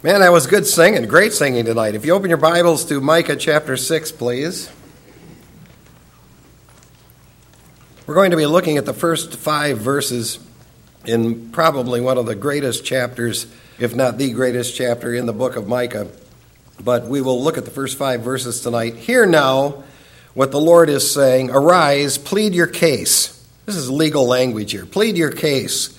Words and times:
Man, 0.00 0.20
that 0.20 0.30
was 0.30 0.46
good 0.46 0.64
singing. 0.64 1.04
Great 1.08 1.32
singing 1.32 1.64
tonight. 1.64 1.96
If 1.96 2.04
you 2.04 2.12
open 2.12 2.28
your 2.28 2.38
Bibles 2.38 2.84
to 2.84 3.00
Micah 3.00 3.34
chapter 3.34 3.76
6, 3.76 4.12
please. 4.12 4.70
We're 8.06 8.14
going 8.14 8.30
to 8.30 8.36
be 8.36 8.46
looking 8.46 8.76
at 8.76 8.84
the 8.84 8.94
first 8.94 9.34
five 9.34 9.78
verses 9.78 10.38
in 11.04 11.50
probably 11.50 12.00
one 12.00 12.16
of 12.16 12.26
the 12.26 12.36
greatest 12.36 12.84
chapters, 12.84 13.48
if 13.80 13.92
not 13.92 14.18
the 14.18 14.30
greatest 14.30 14.76
chapter 14.76 15.12
in 15.12 15.26
the 15.26 15.32
book 15.32 15.56
of 15.56 15.66
Micah. 15.66 16.06
But 16.78 17.08
we 17.08 17.20
will 17.20 17.42
look 17.42 17.58
at 17.58 17.64
the 17.64 17.72
first 17.72 17.98
five 17.98 18.20
verses 18.20 18.60
tonight. 18.60 18.94
Hear 18.94 19.26
now 19.26 19.82
what 20.32 20.52
the 20.52 20.60
Lord 20.60 20.90
is 20.90 21.12
saying 21.12 21.50
Arise, 21.50 22.18
plead 22.18 22.54
your 22.54 22.68
case. 22.68 23.44
This 23.66 23.74
is 23.74 23.90
legal 23.90 24.28
language 24.28 24.70
here. 24.70 24.86
Plead 24.86 25.16
your 25.16 25.32
case 25.32 25.98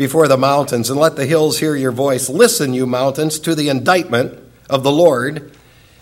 before 0.00 0.28
the 0.28 0.38
mountains, 0.38 0.88
and 0.88 0.98
let 0.98 1.14
the 1.14 1.26
hills 1.26 1.58
hear 1.58 1.76
your 1.76 1.92
voice. 1.92 2.30
Listen, 2.30 2.72
you 2.72 2.86
mountains, 2.86 3.38
to 3.38 3.54
the 3.54 3.68
indictment 3.68 4.32
of 4.70 4.82
the 4.82 4.90
Lord, 4.90 5.52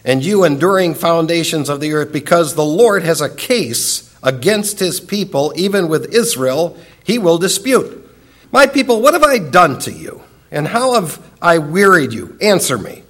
and 0.05 0.25
you 0.25 0.45
enduring 0.45 0.95
foundations 0.95 1.69
of 1.69 1.81
the 1.81 1.93
earth, 1.95 2.13
because 2.13 2.55
the 2.55 2.65
Lord 2.65 3.03
has 3.03 3.21
a 3.21 3.29
case 3.29 4.17
against 4.23 4.79
his 4.79 5.01
people, 5.01 5.53
even 5.57 5.89
with 5.89 6.15
Israel, 6.15 6.77
he 7.03 7.19
will 7.19 7.39
dispute. 7.39 8.09
My 8.53 8.69
people, 8.69 9.03
what 9.03 9.15
have 9.15 9.25
I 9.25 9.39
done 9.39 9.81
to 9.81 9.91
you? 9.91 10.23
And 10.53 10.69
how 10.69 10.95
have 10.95 11.21
I 11.43 11.59
wearied 11.59 12.13
you? 12.13 12.39
Answer 12.41 12.79
me. 12.79 13.03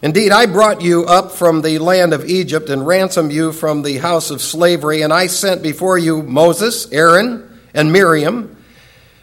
Indeed, 0.00 0.32
I 0.32 0.46
brought 0.46 0.80
you 0.80 1.04
up 1.04 1.32
from 1.32 1.60
the 1.60 1.78
land 1.78 2.14
of 2.14 2.24
Egypt 2.24 2.70
and 2.70 2.86
ransomed 2.86 3.32
you 3.32 3.52
from 3.52 3.82
the 3.82 3.98
house 3.98 4.30
of 4.30 4.40
slavery, 4.40 5.02
and 5.02 5.12
I 5.12 5.26
sent 5.26 5.62
before 5.62 5.98
you 5.98 6.22
Moses, 6.22 6.90
Aaron, 6.90 7.60
and 7.74 7.92
Miriam. 7.92 8.55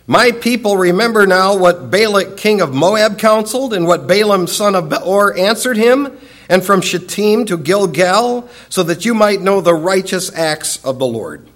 My 0.05 0.31
people 0.31 0.75
remember 0.75 1.25
now 1.25 1.55
what 1.55 1.89
Balak 1.89 2.35
king 2.35 2.59
of 2.59 2.73
Moab 2.73 3.17
counseled 3.17 3.73
and 3.73 3.87
what 3.87 4.05
Balaam 4.05 4.47
son 4.47 4.75
of 4.75 4.89
Beor 4.89 5.37
answered 5.37 5.77
him, 5.77 6.17
and 6.49 6.63
from 6.63 6.81
Shittim 6.81 7.45
to 7.45 7.57
Gilgal, 7.57 8.49
so 8.67 8.83
that 8.83 9.05
you 9.05 9.13
might 9.13 9.41
know 9.41 9.61
the 9.61 9.73
righteous 9.73 10.33
acts 10.35 10.83
of 10.83 10.99
the 10.99 11.05
Lord. 11.05 11.47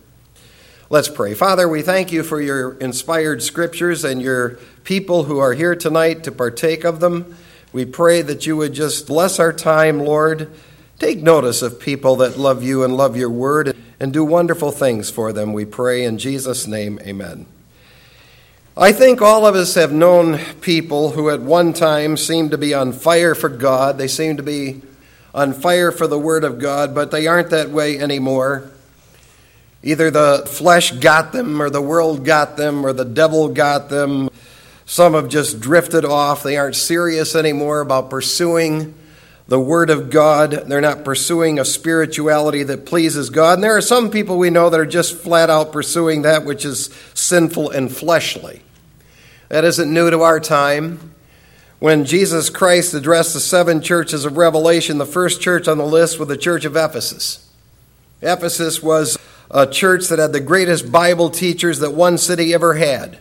Let's 0.90 1.10
pray. 1.10 1.34
Father, 1.34 1.68
we 1.68 1.82
thank 1.82 2.14
you 2.14 2.24
for 2.24 2.40
your 2.40 2.76
inspired 2.76 3.44
scriptures 3.44 4.06
and 4.06 4.22
your 4.22 4.52
people 4.86 5.26
who 5.26 5.40
are 5.40 5.54
here 5.54 5.76
tonight 5.76 6.24
to 6.24 6.32
partake 6.32 6.86
of 6.86 7.02
them. 7.02 7.36
We 7.74 7.84
pray 7.84 8.22
that 8.22 8.48
you 8.48 8.56
would 8.56 8.72
just 8.72 9.08
bless 9.08 9.42
our 9.42 9.52
time, 9.52 10.00
Lord. 10.00 10.50
Take 11.00 11.20
notice 11.20 11.62
of 11.62 11.82
people 11.82 12.16
that 12.18 12.38
love 12.38 12.64
you 12.64 12.86
and 12.86 12.96
love 12.96 13.18
your 13.18 13.30
word 13.30 13.76
and 14.00 14.14
do 14.14 14.24
wonderful 14.24 14.72
things 14.72 15.10
for 15.10 15.34
them. 15.34 15.52
We 15.52 15.66
pray 15.66 16.06
in 16.06 16.18
Jesus' 16.18 16.66
name, 16.66 16.98
amen. 17.02 17.46
I 18.80 18.92
think 18.92 19.24
all 19.24 19.48
of 19.48 19.56
us 19.56 19.74
have 19.74 19.92
known 19.92 20.38
people 20.62 21.10
who 21.10 21.32
at 21.32 21.42
one 21.42 21.74
time 21.74 22.16
seemed 22.16 22.52
to 22.52 22.60
be 22.60 22.76
on 22.76 22.92
fire 22.92 23.34
for 23.34 23.50
God. 23.50 23.98
They 23.98 24.08
seemed 24.08 24.38
to 24.38 24.44
be 24.44 24.84
on 25.34 25.54
fire 25.54 25.92
for 25.92 26.06
the 26.06 26.20
Word 26.20 26.44
of 26.44 26.60
God, 26.60 26.94
but 26.94 27.10
they 27.10 27.26
aren't 27.26 27.50
that 27.50 27.72
way 27.72 27.98
anymore. 27.98 28.70
Either 29.82 30.12
the 30.12 30.44
flesh 30.46 30.92
got 30.92 31.32
them, 31.32 31.60
or 31.60 31.72
the 31.72 31.82
world 31.82 32.24
got 32.24 32.56
them, 32.56 32.86
or 32.86 32.94
the 32.94 33.04
devil 33.04 33.50
got 33.50 33.90
them. 33.90 34.30
Some 34.86 35.16
have 35.16 35.28
just 35.28 35.60
drifted 35.60 36.06
off. 36.06 36.44
They 36.44 36.56
aren't 36.56 36.76
serious 36.76 37.34
anymore 37.34 37.80
about 37.82 38.12
pursuing 38.12 38.94
the 39.48 39.60
Word 39.60 39.90
of 39.90 40.12
God. 40.12 40.52
They're 40.52 40.82
not 40.82 41.04
pursuing 41.04 41.58
a 41.58 41.66
spirituality 41.66 42.62
that 42.62 42.86
pleases 42.86 43.32
God. 43.32 43.56
And 43.56 43.64
there 43.64 43.76
are 43.76 43.82
some 43.82 44.12
people 44.12 44.38
we 44.38 44.52
know 44.52 44.70
that 44.70 44.80
are 44.80 44.86
just 44.86 45.18
flat 45.18 45.50
out 45.50 45.72
pursuing 45.72 46.22
that 46.22 46.46
which 46.46 46.64
is 46.64 46.94
sinful 47.16 47.72
and 47.72 47.92
fleshly. 47.92 48.62
That 49.50 49.64
isn't 49.64 49.94
new 49.94 50.10
to 50.10 50.22
our 50.22 50.40
time. 50.40 51.14
When 51.80 52.06
Jesus 52.06 52.50
Christ 52.50 52.94
addressed 52.94 53.34
the 53.34 53.40
seven 53.40 53.82
churches 53.82 54.26
of 54.26 54.36
Revelation, 54.36 54.98
the 54.98 55.06
first 55.06 55.42
church 55.42 55.68
on 55.68 55.78
the 55.78 55.86
list 55.86 56.20
was 56.20 56.28
the 56.28 56.38
church 56.38 56.66
of 56.66 56.76
Ephesus. 56.76 57.50
Ephesus 58.22 58.82
was 58.82 59.18
a 59.52 59.68
church 59.68 60.08
that 60.08 60.20
had 60.20 60.34
the 60.34 60.40
greatest 60.40 60.92
Bible 60.92 61.30
teachers 61.30 61.80
that 61.80 61.94
one 61.94 62.18
city 62.18 62.54
ever 62.54 62.74
had. 62.74 63.20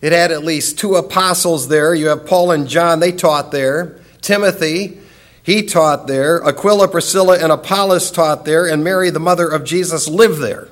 It 0.00 0.12
had 0.12 0.32
at 0.32 0.44
least 0.44 0.78
two 0.78 0.94
apostles 0.94 1.68
there. 1.68 1.94
You 1.94 2.08
have 2.08 2.26
Paul 2.26 2.52
and 2.52 2.68
John, 2.68 3.00
they 3.00 3.12
taught 3.12 3.52
there. 3.52 4.00
Timothy, 4.20 4.98
he 5.42 5.62
taught 5.64 6.06
there. 6.06 6.42
Aquila, 6.44 6.88
Priscilla, 6.88 7.38
and 7.38 7.52
Apollos 7.52 8.10
taught 8.10 8.44
there. 8.44 8.66
And 8.66 8.82
Mary, 8.82 9.10
the 9.10 9.20
mother 9.20 9.48
of 9.48 9.64
Jesus, 9.64 10.08
lived 10.08 10.40
there. 10.40 10.68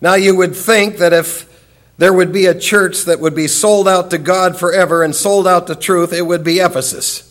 Now, 0.00 0.14
you 0.14 0.36
would 0.36 0.56
think 0.56 0.98
that 0.98 1.12
if 1.12 1.51
there 1.98 2.12
would 2.12 2.32
be 2.32 2.46
a 2.46 2.58
church 2.58 3.04
that 3.04 3.20
would 3.20 3.34
be 3.34 3.48
sold 3.48 3.86
out 3.86 4.10
to 4.10 4.18
God 4.18 4.58
forever 4.58 5.02
and 5.02 5.14
sold 5.14 5.46
out 5.46 5.66
to 5.66 5.74
truth, 5.74 6.12
it 6.12 6.26
would 6.26 6.42
be 6.42 6.58
Ephesus. 6.58 7.28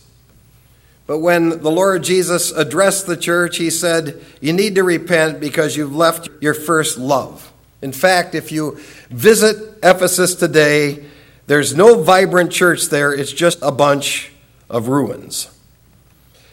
But 1.06 1.18
when 1.18 1.60
the 1.60 1.70
Lord 1.70 2.04
Jesus 2.04 2.52
addressed 2.52 3.06
the 3.06 3.16
church, 3.16 3.58
he 3.58 3.70
said, 3.70 4.22
You 4.40 4.52
need 4.52 4.76
to 4.76 4.84
repent 4.84 5.40
because 5.40 5.76
you've 5.76 5.94
left 5.94 6.28
your 6.40 6.54
first 6.54 6.96
love. 6.96 7.52
In 7.82 7.92
fact, 7.92 8.34
if 8.34 8.52
you 8.52 8.78
visit 9.10 9.78
Ephesus 9.82 10.36
today, 10.36 11.04
there's 11.48 11.74
no 11.74 12.02
vibrant 12.02 12.52
church 12.52 12.86
there, 12.86 13.12
it's 13.12 13.32
just 13.32 13.58
a 13.62 13.72
bunch 13.72 14.32
of 14.70 14.88
ruins. 14.88 15.50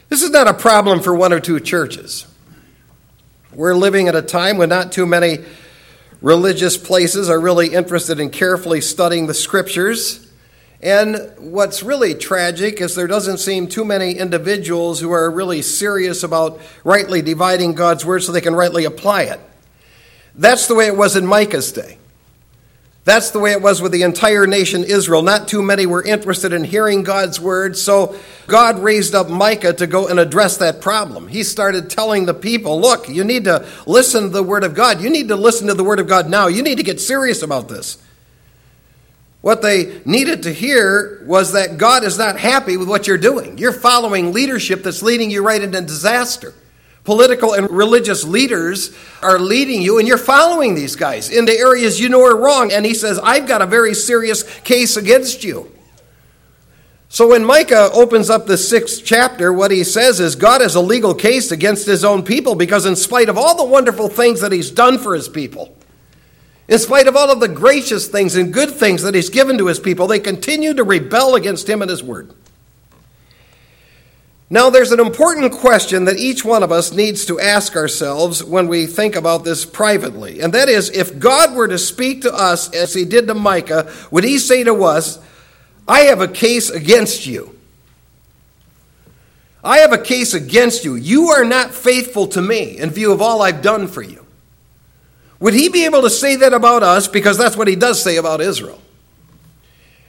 This 0.08 0.22
is 0.22 0.30
not 0.30 0.48
a 0.48 0.54
problem 0.54 1.00
for 1.00 1.14
one 1.14 1.32
or 1.32 1.38
two 1.38 1.60
churches. 1.60 2.26
We're 3.52 3.74
living 3.74 4.08
at 4.08 4.16
a 4.16 4.22
time 4.22 4.58
when 4.58 4.68
not 4.68 4.90
too 4.90 5.06
many 5.06 5.38
religious 6.20 6.76
places 6.76 7.28
are 7.30 7.40
really 7.40 7.68
interested 7.68 8.20
in 8.20 8.30
carefully 8.30 8.80
studying 8.80 9.26
the 9.26 9.34
scriptures. 9.34 10.26
And 10.82 11.32
what's 11.38 11.82
really 11.82 12.14
tragic 12.14 12.80
is 12.80 12.94
there 12.94 13.06
doesn't 13.06 13.38
seem 13.38 13.68
too 13.68 13.84
many 13.84 14.12
individuals 14.12 15.00
who 15.00 15.10
are 15.12 15.30
really 15.30 15.62
serious 15.62 16.22
about 16.22 16.60
rightly 16.84 17.22
dividing 17.22 17.74
God's 17.74 18.04
word 18.04 18.22
so 18.22 18.32
they 18.32 18.40
can 18.40 18.54
rightly 18.54 18.84
apply 18.84 19.22
it. 19.22 19.40
That's 20.34 20.66
the 20.68 20.74
way 20.74 20.86
it 20.86 20.96
was 20.96 21.16
in 21.16 21.26
Micah's 21.26 21.72
day. 21.72 21.98
That's 23.04 23.30
the 23.30 23.38
way 23.38 23.52
it 23.52 23.62
was 23.62 23.80
with 23.80 23.92
the 23.92 24.02
entire 24.02 24.46
nation 24.46 24.84
Israel. 24.84 25.22
Not 25.22 25.48
too 25.48 25.62
many 25.62 25.86
were 25.86 26.02
interested 26.02 26.52
in 26.52 26.64
hearing 26.64 27.02
God's 27.02 27.40
word, 27.40 27.76
so 27.76 28.14
God 28.46 28.78
raised 28.78 29.14
up 29.14 29.30
Micah 29.30 29.72
to 29.72 29.86
go 29.86 30.06
and 30.06 30.20
address 30.20 30.58
that 30.58 30.82
problem. 30.82 31.26
He 31.26 31.42
started 31.42 31.88
telling 31.88 32.26
the 32.26 32.34
people, 32.34 32.78
look, 32.78 33.08
you 33.08 33.24
need 33.24 33.44
to 33.44 33.66
listen 33.86 34.24
to 34.24 34.28
the 34.28 34.42
word 34.42 34.64
of 34.64 34.74
God. 34.74 35.00
You 35.00 35.08
need 35.08 35.28
to 35.28 35.36
listen 35.36 35.68
to 35.68 35.74
the 35.74 35.84
word 35.84 35.98
of 35.98 36.08
God 36.08 36.28
now. 36.28 36.48
You 36.48 36.62
need 36.62 36.76
to 36.76 36.84
get 36.84 37.00
serious 37.00 37.42
about 37.42 37.68
this. 37.68 37.96
What 39.40 39.62
they 39.62 40.02
needed 40.04 40.42
to 40.42 40.52
hear 40.52 41.22
was 41.24 41.52
that 41.52 41.78
God 41.78 42.04
is 42.04 42.18
not 42.18 42.38
happy 42.38 42.76
with 42.76 42.88
what 42.88 43.06
you're 43.06 43.16
doing. 43.16 43.56
You're 43.56 43.72
following 43.72 44.34
leadership 44.34 44.82
that's 44.82 45.02
leading 45.02 45.30
you 45.30 45.42
right 45.42 45.62
into 45.62 45.80
disaster. 45.80 46.52
Political 47.04 47.54
and 47.54 47.70
religious 47.70 48.24
leaders 48.24 48.94
are 49.22 49.38
leading 49.38 49.80
you, 49.80 49.98
and 49.98 50.06
you're 50.06 50.18
following 50.18 50.74
these 50.74 50.96
guys 50.96 51.30
into 51.30 51.52
areas 51.52 51.98
you 51.98 52.08
know 52.08 52.22
are 52.24 52.36
wrong. 52.36 52.72
And 52.72 52.84
he 52.84 52.94
says, 52.94 53.18
I've 53.18 53.48
got 53.48 53.62
a 53.62 53.66
very 53.66 53.94
serious 53.94 54.42
case 54.60 54.96
against 54.96 55.42
you. 55.42 55.72
So 57.08 57.30
when 57.30 57.44
Micah 57.44 57.90
opens 57.92 58.30
up 58.30 58.46
the 58.46 58.56
sixth 58.56 59.02
chapter, 59.04 59.52
what 59.52 59.72
he 59.72 59.82
says 59.82 60.20
is 60.20 60.36
God 60.36 60.60
has 60.60 60.76
a 60.76 60.80
legal 60.80 61.12
case 61.12 61.50
against 61.50 61.84
his 61.84 62.04
own 62.04 62.22
people 62.22 62.54
because, 62.54 62.86
in 62.86 62.94
spite 62.94 63.28
of 63.28 63.36
all 63.36 63.56
the 63.56 63.64
wonderful 63.64 64.08
things 64.08 64.40
that 64.42 64.52
he's 64.52 64.70
done 64.70 64.96
for 64.96 65.14
his 65.14 65.28
people, 65.28 65.76
in 66.68 66.78
spite 66.78 67.08
of 67.08 67.16
all 67.16 67.28
of 67.28 67.40
the 67.40 67.48
gracious 67.48 68.06
things 68.06 68.36
and 68.36 68.54
good 68.54 68.70
things 68.70 69.02
that 69.02 69.16
he's 69.16 69.28
given 69.28 69.58
to 69.58 69.66
his 69.66 69.80
people, 69.80 70.06
they 70.06 70.20
continue 70.20 70.72
to 70.72 70.84
rebel 70.84 71.34
against 71.34 71.68
him 71.68 71.82
and 71.82 71.90
his 71.90 72.00
word. 72.00 72.32
Now, 74.52 74.68
there's 74.68 74.90
an 74.90 74.98
important 74.98 75.52
question 75.52 76.06
that 76.06 76.18
each 76.18 76.44
one 76.44 76.64
of 76.64 76.72
us 76.72 76.92
needs 76.92 77.24
to 77.26 77.38
ask 77.38 77.76
ourselves 77.76 78.42
when 78.42 78.66
we 78.66 78.86
think 78.86 79.14
about 79.14 79.44
this 79.44 79.64
privately. 79.64 80.40
And 80.40 80.52
that 80.54 80.68
is 80.68 80.90
if 80.90 81.20
God 81.20 81.54
were 81.54 81.68
to 81.68 81.78
speak 81.78 82.22
to 82.22 82.34
us 82.34 82.68
as 82.74 82.92
he 82.92 83.04
did 83.04 83.28
to 83.28 83.34
Micah, 83.34 83.92
would 84.10 84.24
he 84.24 84.38
say 84.38 84.64
to 84.64 84.84
us, 84.84 85.20
I 85.86 86.00
have 86.00 86.20
a 86.20 86.26
case 86.26 86.68
against 86.68 87.26
you? 87.26 87.56
I 89.62 89.78
have 89.78 89.92
a 89.92 89.98
case 89.98 90.34
against 90.34 90.84
you. 90.84 90.96
You 90.96 91.28
are 91.28 91.44
not 91.44 91.72
faithful 91.72 92.26
to 92.28 92.42
me 92.42 92.76
in 92.76 92.90
view 92.90 93.12
of 93.12 93.22
all 93.22 93.42
I've 93.42 93.62
done 93.62 93.86
for 93.86 94.02
you. 94.02 94.26
Would 95.38 95.54
he 95.54 95.68
be 95.68 95.84
able 95.84 96.02
to 96.02 96.10
say 96.10 96.36
that 96.36 96.52
about 96.52 96.82
us? 96.82 97.06
Because 97.06 97.38
that's 97.38 97.56
what 97.56 97.68
he 97.68 97.76
does 97.76 98.02
say 98.02 98.16
about 98.16 98.40
Israel. 98.40 98.80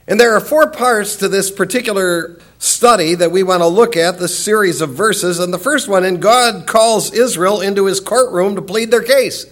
And 0.08 0.18
there 0.18 0.34
are 0.34 0.40
four 0.40 0.68
parts 0.70 1.16
to 1.16 1.28
this 1.28 1.50
particular 1.50 2.40
study 2.58 3.14
that 3.14 3.30
we 3.30 3.42
want 3.42 3.60
to 3.60 3.66
look 3.66 3.96
at, 3.96 4.18
this 4.18 4.38
series 4.38 4.80
of 4.80 4.90
verses. 4.90 5.38
And 5.38 5.52
the 5.52 5.58
first 5.58 5.88
one, 5.88 6.04
and 6.04 6.20
God 6.20 6.66
calls 6.66 7.12
Israel 7.12 7.60
into 7.60 7.86
his 7.86 8.00
courtroom 8.00 8.56
to 8.56 8.62
plead 8.62 8.90
their 8.90 9.02
case. 9.02 9.46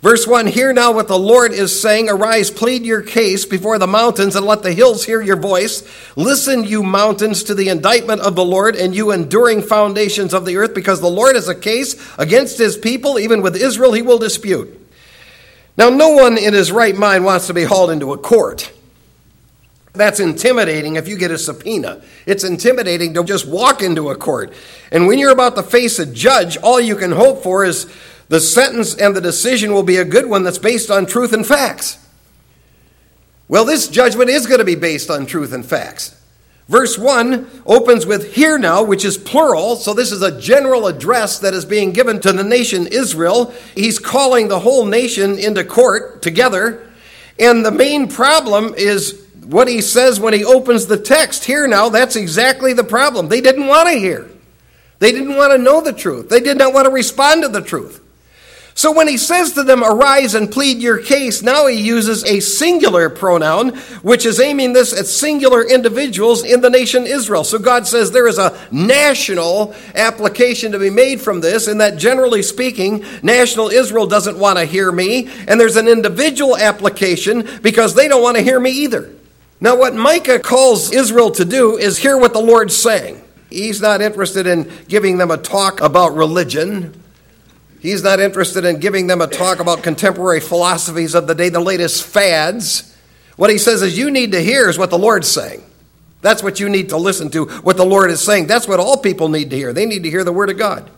Verse 0.00 0.26
1 0.26 0.46
Hear 0.48 0.72
now 0.72 0.92
what 0.92 1.08
the 1.08 1.18
Lord 1.18 1.52
is 1.52 1.80
saying 1.80 2.08
Arise, 2.08 2.50
plead 2.50 2.84
your 2.84 3.02
case 3.02 3.44
before 3.44 3.78
the 3.78 3.86
mountains, 3.86 4.36
and 4.36 4.46
let 4.46 4.62
the 4.62 4.72
hills 4.72 5.04
hear 5.04 5.20
your 5.20 5.36
voice. 5.36 5.82
Listen, 6.16 6.64
you 6.64 6.82
mountains, 6.82 7.42
to 7.44 7.54
the 7.54 7.68
indictment 7.68 8.20
of 8.20 8.36
the 8.36 8.44
Lord, 8.44 8.76
and 8.76 8.94
you 8.94 9.10
enduring 9.10 9.62
foundations 9.62 10.34
of 10.34 10.44
the 10.44 10.56
earth, 10.56 10.74
because 10.74 11.00
the 11.00 11.10
Lord 11.10 11.34
has 11.34 11.48
a 11.48 11.54
case 11.54 11.96
against 12.16 12.58
his 12.58 12.76
people, 12.76 13.18
even 13.18 13.42
with 13.42 13.56
Israel 13.56 13.92
he 13.92 14.02
will 14.02 14.18
dispute. 14.18 14.74
Now, 15.76 15.90
no 15.90 16.10
one 16.10 16.38
in 16.38 16.54
his 16.54 16.72
right 16.72 16.96
mind 16.96 17.24
wants 17.24 17.46
to 17.48 17.54
be 17.54 17.64
hauled 17.64 17.90
into 17.90 18.12
a 18.12 18.18
court. 18.18 18.72
That's 19.98 20.20
intimidating 20.20 20.94
if 20.94 21.08
you 21.08 21.18
get 21.18 21.32
a 21.32 21.38
subpoena. 21.38 22.00
It's 22.24 22.44
intimidating 22.44 23.14
to 23.14 23.24
just 23.24 23.48
walk 23.48 23.82
into 23.82 24.10
a 24.10 24.16
court. 24.16 24.52
And 24.92 25.08
when 25.08 25.18
you're 25.18 25.32
about 25.32 25.56
to 25.56 25.62
face 25.64 25.98
a 25.98 26.06
judge, 26.06 26.56
all 26.56 26.80
you 26.80 26.94
can 26.94 27.10
hope 27.10 27.42
for 27.42 27.64
is 27.64 27.92
the 28.28 28.38
sentence 28.38 28.94
and 28.94 29.16
the 29.16 29.20
decision 29.20 29.72
will 29.72 29.82
be 29.82 29.96
a 29.96 30.04
good 30.04 30.30
one 30.30 30.44
that's 30.44 30.58
based 30.58 30.88
on 30.88 31.04
truth 31.04 31.32
and 31.32 31.44
facts. 31.44 31.98
Well, 33.48 33.64
this 33.64 33.88
judgment 33.88 34.30
is 34.30 34.46
going 34.46 34.60
to 34.60 34.64
be 34.64 34.76
based 34.76 35.10
on 35.10 35.26
truth 35.26 35.52
and 35.52 35.66
facts. 35.66 36.14
Verse 36.68 36.96
1 36.96 37.62
opens 37.66 38.06
with 38.06 38.34
here 38.36 38.56
now, 38.56 38.84
which 38.84 39.04
is 39.04 39.18
plural, 39.18 39.74
so 39.74 39.94
this 39.94 40.12
is 40.12 40.22
a 40.22 40.40
general 40.40 40.86
address 40.86 41.40
that 41.40 41.54
is 41.54 41.64
being 41.64 41.92
given 41.92 42.20
to 42.20 42.32
the 42.32 42.44
nation 42.44 42.86
Israel. 42.86 43.52
He's 43.74 43.98
calling 43.98 44.46
the 44.46 44.60
whole 44.60 44.84
nation 44.84 45.40
into 45.40 45.64
court 45.64 46.22
together. 46.22 46.88
And 47.40 47.64
the 47.64 47.72
main 47.72 48.06
problem 48.06 48.74
is 48.76 49.24
what 49.48 49.66
he 49.66 49.80
says 49.80 50.20
when 50.20 50.34
he 50.34 50.44
opens 50.44 50.86
the 50.86 50.98
text. 50.98 51.44
Here 51.44 51.66
now, 51.66 51.88
that's 51.88 52.16
exactly 52.16 52.74
the 52.74 52.84
problem. 52.84 53.28
They 53.28 53.40
didn't 53.40 53.66
want 53.66 53.88
to 53.88 53.98
hear, 53.98 54.28
they 54.98 55.10
didn't 55.10 55.36
want 55.36 55.52
to 55.52 55.58
know 55.58 55.80
the 55.80 55.92
truth, 55.92 56.28
they 56.28 56.40
did 56.40 56.58
not 56.58 56.74
want 56.74 56.84
to 56.84 56.92
respond 56.92 57.42
to 57.42 57.48
the 57.48 57.62
truth. 57.62 58.04
So 58.74 58.92
when 58.92 59.08
he 59.08 59.16
says 59.16 59.54
to 59.54 59.64
them, 59.64 59.82
Arise 59.82 60.36
and 60.36 60.52
plead 60.52 60.78
your 60.78 60.98
case, 60.98 61.42
now 61.42 61.66
he 61.66 61.80
uses 61.80 62.24
a 62.24 62.38
singular 62.38 63.10
pronoun, 63.10 63.70
which 64.02 64.24
is 64.24 64.38
aiming 64.38 64.72
this 64.72 64.96
at 64.96 65.06
singular 65.06 65.64
individuals 65.64 66.44
in 66.44 66.60
the 66.60 66.70
nation 66.70 67.04
Israel. 67.04 67.42
So 67.42 67.58
God 67.58 67.88
says 67.88 68.12
there 68.12 68.28
is 68.28 68.38
a 68.38 68.56
national 68.70 69.74
application 69.96 70.70
to 70.70 70.78
be 70.78 70.90
made 70.90 71.20
from 71.20 71.40
this, 71.40 71.66
and 71.66 71.80
that 71.80 71.98
generally 71.98 72.42
speaking, 72.42 73.04
national 73.20 73.70
Israel 73.70 74.06
doesn't 74.06 74.38
want 74.38 74.60
to 74.60 74.64
hear 74.64 74.92
me, 74.92 75.28
and 75.48 75.58
there's 75.58 75.76
an 75.76 75.88
individual 75.88 76.56
application 76.56 77.48
because 77.62 77.94
they 77.94 78.06
don't 78.06 78.22
want 78.22 78.36
to 78.36 78.44
hear 78.44 78.60
me 78.60 78.70
either. 78.70 79.10
Now, 79.60 79.76
what 79.76 79.94
Micah 79.94 80.38
calls 80.38 80.92
Israel 80.92 81.30
to 81.32 81.44
do 81.44 81.76
is 81.76 81.98
hear 81.98 82.16
what 82.16 82.32
the 82.32 82.40
Lord's 82.40 82.76
saying. 82.76 83.22
He's 83.50 83.80
not 83.80 84.00
interested 84.00 84.46
in 84.46 84.70
giving 84.88 85.18
them 85.18 85.30
a 85.30 85.36
talk 85.36 85.80
about 85.80 86.14
religion. 86.14 87.02
He's 87.80 88.02
not 88.02 88.20
interested 88.20 88.64
in 88.64 88.78
giving 88.78 89.06
them 89.06 89.20
a 89.20 89.26
talk 89.26 89.58
about 89.58 89.82
contemporary 89.82 90.40
philosophies 90.40 91.14
of 91.14 91.26
the 91.26 91.34
day, 91.34 91.48
the 91.48 91.60
latest 91.60 92.04
fads. 92.04 92.96
What 93.36 93.50
he 93.50 93.58
says 93.58 93.82
is, 93.82 93.96
you 93.96 94.10
need 94.10 94.32
to 94.32 94.42
hear 94.42 94.68
is 94.68 94.78
what 94.78 94.90
the 94.90 94.98
Lord's 94.98 95.28
saying. 95.28 95.62
That's 96.20 96.42
what 96.42 96.58
you 96.60 96.68
need 96.68 96.88
to 96.90 96.96
listen 96.96 97.30
to, 97.30 97.46
what 97.46 97.76
the 97.76 97.86
Lord 97.86 98.10
is 98.10 98.20
saying. 98.20 98.48
That's 98.48 98.66
what 98.66 98.80
all 98.80 98.96
people 98.96 99.28
need 99.28 99.50
to 99.50 99.56
hear. 99.56 99.72
They 99.72 99.86
need 99.86 100.02
to 100.02 100.10
hear 100.10 100.24
the 100.24 100.32
Word 100.32 100.50
of 100.50 100.58
God. 100.58 100.90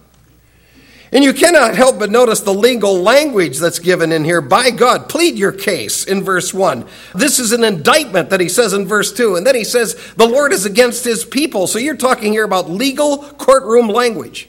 And 1.12 1.24
you 1.24 1.32
cannot 1.32 1.74
help 1.74 1.98
but 1.98 2.10
notice 2.10 2.40
the 2.40 2.54
legal 2.54 3.02
language 3.02 3.58
that's 3.58 3.80
given 3.80 4.12
in 4.12 4.24
here. 4.24 4.40
By 4.40 4.70
God, 4.70 5.08
plead 5.08 5.36
your 5.36 5.50
case 5.50 6.04
in 6.04 6.22
verse 6.22 6.54
1. 6.54 6.86
This 7.14 7.40
is 7.40 7.50
an 7.50 7.64
indictment 7.64 8.30
that 8.30 8.40
he 8.40 8.48
says 8.48 8.72
in 8.72 8.86
verse 8.86 9.12
2. 9.12 9.34
And 9.34 9.44
then 9.44 9.56
he 9.56 9.64
says, 9.64 10.12
the 10.14 10.28
Lord 10.28 10.52
is 10.52 10.64
against 10.64 11.04
his 11.04 11.24
people. 11.24 11.66
So 11.66 11.80
you're 11.80 11.96
talking 11.96 12.32
here 12.32 12.44
about 12.44 12.70
legal 12.70 13.18
courtroom 13.18 13.88
language. 13.88 14.48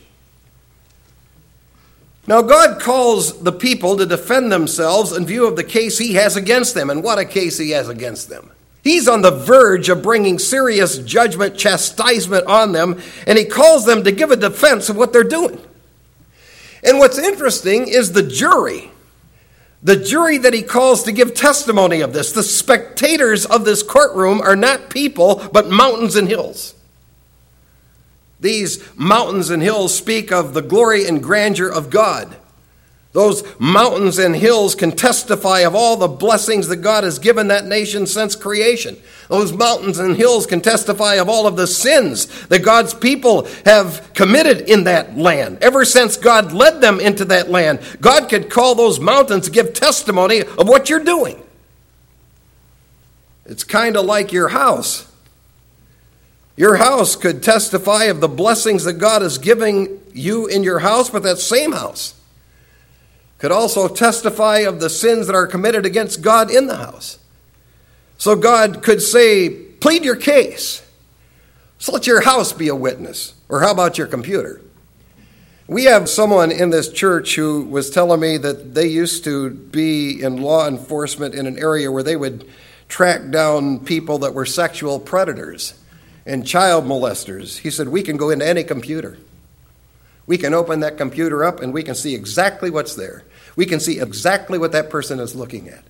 Now, 2.27 2.43
God 2.43 2.79
calls 2.79 3.41
the 3.41 3.51
people 3.51 3.97
to 3.97 4.05
defend 4.05 4.51
themselves 4.51 5.11
in 5.11 5.25
view 5.25 5.47
of 5.47 5.55
the 5.55 5.63
case 5.63 5.97
he 5.97 6.13
has 6.13 6.35
against 6.35 6.75
them, 6.75 6.91
and 6.91 7.03
what 7.03 7.17
a 7.17 7.25
case 7.25 7.57
he 7.57 7.71
has 7.71 7.89
against 7.89 8.29
them. 8.29 8.51
He's 8.83 9.07
on 9.07 9.21
the 9.21 9.31
verge 9.31 9.89
of 9.89 10.03
bringing 10.03 10.37
serious 10.37 10.99
judgment, 10.99 11.57
chastisement 11.57 12.45
on 12.45 12.71
them, 12.71 13.01
and 13.25 13.39
he 13.39 13.45
calls 13.45 13.85
them 13.85 14.03
to 14.03 14.11
give 14.11 14.29
a 14.29 14.35
defense 14.35 14.87
of 14.87 14.95
what 14.95 15.11
they're 15.11 15.23
doing. 15.23 15.59
And 16.83 17.00
what's 17.00 17.18
interesting 17.18 17.88
is 17.88 18.12
the 18.12 18.24
jury. 18.24 18.92
The 19.83 19.95
jury 19.95 20.38
that 20.39 20.54
he 20.54 20.62
calls 20.62 21.04
to 21.04 21.12
give 21.12 21.33
testimony 21.33 22.01
of 22.01 22.13
this, 22.13 22.31
the 22.31 22.44
spectators 22.44 23.45
of 23.45 23.66
this 23.66 23.81
courtroom 23.81 24.42
are 24.42 24.56
not 24.56 24.89
people, 24.89 25.50
but 25.51 25.69
mountains 25.69 26.16
and 26.16 26.28
hills. 26.28 26.75
These 28.39 28.83
mountains 28.95 29.50
and 29.50 29.62
hills 29.62 29.95
speak 29.95 30.31
of 30.31 30.54
the 30.54 30.62
glory 30.62 31.07
and 31.07 31.22
grandeur 31.22 31.69
of 31.69 31.89
God. 31.89 32.38
Those 33.13 33.43
mountains 33.59 34.19
and 34.19 34.33
hills 34.33 34.73
can 34.73 34.93
testify 34.93 35.59
of 35.61 35.75
all 35.75 35.97
the 35.97 36.07
blessings 36.07 36.69
that 36.69 36.77
God 36.77 37.03
has 37.03 37.19
given 37.19 37.49
that 37.49 37.65
nation 37.65 38.07
since 38.07 38.37
creation. 38.37 38.95
Those 39.27 39.51
mountains 39.51 39.99
and 39.99 40.15
hills 40.15 40.45
can 40.45 40.61
testify 40.61 41.15
of 41.15 41.27
all 41.27 41.45
of 41.45 41.57
the 41.57 41.67
sins 41.67 42.47
that 42.47 42.63
God's 42.63 42.93
people 42.93 43.49
have 43.65 44.13
committed 44.13 44.69
in 44.69 44.85
that 44.85 45.17
land. 45.17 45.57
Ever 45.61 45.83
since 45.83 46.15
God 46.15 46.53
led 46.53 46.79
them 46.79 47.01
into 47.01 47.25
that 47.25 47.49
land, 47.49 47.81
God 47.99 48.29
could 48.29 48.49
call 48.49 48.75
those 48.75 48.99
mountains 48.99 49.45
to 49.45 49.51
give 49.51 49.73
testimony 49.73 50.41
of 50.41 50.69
what 50.69 50.89
you're 50.89 51.03
doing. 51.03 51.43
It's 53.45 53.65
kind 53.65 53.97
of 53.97 54.05
like 54.05 54.31
your 54.31 54.49
house. 54.49 55.11
Your 56.55 56.77
house 56.77 57.17
could 57.17 57.43
testify 57.43 58.05
of 58.05 58.21
the 58.21 58.29
blessings 58.29 58.85
that 58.85 58.93
God 58.93 59.21
is 59.21 59.37
giving 59.37 59.99
you 60.13 60.47
in 60.47 60.63
your 60.63 60.79
house, 60.79 61.09
but 61.09 61.23
that 61.23 61.39
same 61.39 61.73
house 61.73 62.15
could 63.41 63.51
also 63.51 63.88
testify 63.88 64.59
of 64.59 64.79
the 64.79 64.89
sins 64.89 65.25
that 65.25 65.35
are 65.35 65.47
committed 65.47 65.83
against 65.83 66.21
God 66.21 66.51
in 66.51 66.67
the 66.67 66.77
house. 66.77 67.17
So 68.19 68.35
God 68.35 68.83
could 68.83 69.01
say, 69.01 69.49
plead 69.49 70.05
your 70.05 70.15
case. 70.15 70.88
So 71.79 71.91
let 71.91 72.05
your 72.05 72.21
house 72.21 72.53
be 72.53 72.67
a 72.67 72.75
witness. 72.75 73.33
Or 73.49 73.61
how 73.61 73.71
about 73.71 73.97
your 73.97 74.05
computer? 74.05 74.61
We 75.65 75.85
have 75.85 76.07
someone 76.07 76.51
in 76.51 76.69
this 76.69 76.91
church 76.91 77.33
who 77.33 77.65
was 77.65 77.89
telling 77.89 78.19
me 78.19 78.38
that 78.38 78.75
they 78.75 78.85
used 78.85 79.23
to 79.23 79.49
be 79.49 80.21
in 80.21 80.39
law 80.44 80.67
enforcement 80.67 81.33
in 81.33 81.47
an 81.47 81.57
area 81.57 81.91
where 81.91 82.03
they 82.03 82.15
would 82.15 82.47
track 82.89 83.31
down 83.31 83.79
people 83.79 84.19
that 84.19 84.35
were 84.35 84.45
sexual 84.45 84.99
predators 84.99 85.73
and 86.27 86.45
child 86.45 86.85
molesters. 86.85 87.57
He 87.57 87.71
said, 87.71 87.87
We 87.87 88.03
can 88.03 88.17
go 88.17 88.29
into 88.29 88.47
any 88.47 88.63
computer. 88.63 89.17
We 90.31 90.38
can 90.38 90.54
open 90.54 90.80
that 90.80 90.95
computer 90.95 91.44
up 91.44 91.60
and 91.60 91.74
we 91.74 91.83
can 91.83 91.94
see 91.94 92.16
exactly 92.16 92.69
what's 92.69 92.95
there. 92.95 93.25
We 93.57 93.66
can 93.66 93.81
see 93.81 94.00
exactly 94.00 94.57
what 94.57 94.72
that 94.72 94.89
person 94.89 95.19
is 95.19 95.36
looking 95.36 95.68
at. 95.68 95.83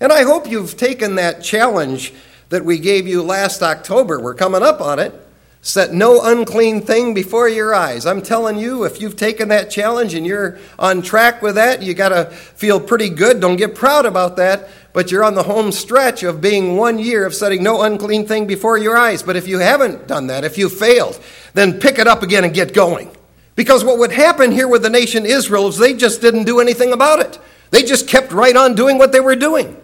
And 0.00 0.12
I 0.12 0.24
hope 0.24 0.50
you've 0.50 0.76
taken 0.76 1.14
that 1.14 1.42
challenge 1.42 2.12
that 2.50 2.66
we 2.66 2.78
gave 2.78 3.06
you 3.08 3.22
last 3.22 3.62
October. 3.62 4.20
We're 4.20 4.34
coming 4.34 4.62
up 4.62 4.82
on 4.82 4.98
it. 4.98 5.14
Set 5.62 5.94
no 5.94 6.20
unclean 6.22 6.82
thing 6.82 7.14
before 7.14 7.48
your 7.48 7.74
eyes. 7.74 8.04
I'm 8.04 8.20
telling 8.20 8.58
you, 8.58 8.84
if 8.84 9.00
you've 9.00 9.16
taken 9.16 9.48
that 9.48 9.70
challenge 9.70 10.12
and 10.12 10.26
you're 10.26 10.58
on 10.78 11.00
track 11.00 11.40
with 11.40 11.54
that, 11.54 11.82
you 11.82 11.94
got 11.94 12.10
to 12.10 12.26
feel 12.26 12.78
pretty 12.78 13.08
good. 13.08 13.40
Don't 13.40 13.56
get 13.56 13.74
proud 13.74 14.04
about 14.04 14.36
that, 14.36 14.68
but 14.92 15.10
you're 15.10 15.24
on 15.24 15.36
the 15.36 15.42
home 15.42 15.72
stretch 15.72 16.22
of 16.22 16.42
being 16.42 16.76
one 16.76 16.98
year 16.98 17.24
of 17.24 17.34
setting 17.34 17.62
no 17.62 17.80
unclean 17.80 18.26
thing 18.26 18.46
before 18.46 18.76
your 18.76 18.94
eyes. 18.94 19.22
But 19.22 19.36
if 19.36 19.48
you 19.48 19.58
haven't 19.58 20.06
done 20.06 20.26
that, 20.26 20.44
if 20.44 20.58
you 20.58 20.68
failed, 20.68 21.18
then 21.54 21.80
pick 21.80 21.98
it 21.98 22.06
up 22.06 22.22
again 22.22 22.44
and 22.44 22.52
get 22.52 22.74
going. 22.74 23.10
Because 23.56 23.84
what 23.84 23.98
would 23.98 24.12
happen 24.12 24.50
here 24.50 24.66
with 24.66 24.82
the 24.82 24.90
nation 24.90 25.26
Israel 25.26 25.68
is 25.68 25.78
they 25.78 25.94
just 25.94 26.20
didn't 26.20 26.44
do 26.44 26.60
anything 26.60 26.92
about 26.92 27.20
it. 27.20 27.38
They 27.70 27.82
just 27.82 28.08
kept 28.08 28.32
right 28.32 28.56
on 28.56 28.74
doing 28.74 28.98
what 28.98 29.12
they 29.12 29.20
were 29.20 29.36
doing. 29.36 29.76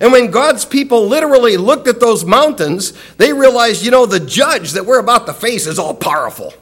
And 0.00 0.12
when 0.12 0.30
God's 0.30 0.64
people 0.64 1.06
literally 1.06 1.56
looked 1.56 1.88
at 1.88 2.00
those 2.00 2.24
mountains, 2.24 2.92
they 3.16 3.32
realized, 3.32 3.84
you 3.84 3.90
know, 3.90 4.06
the 4.06 4.20
judge 4.20 4.72
that 4.72 4.86
we're 4.86 4.98
about 4.98 5.26
to 5.26 5.32
face 5.32 5.66
is 5.66 5.78
all 5.78 5.94
powerful. 5.94 6.52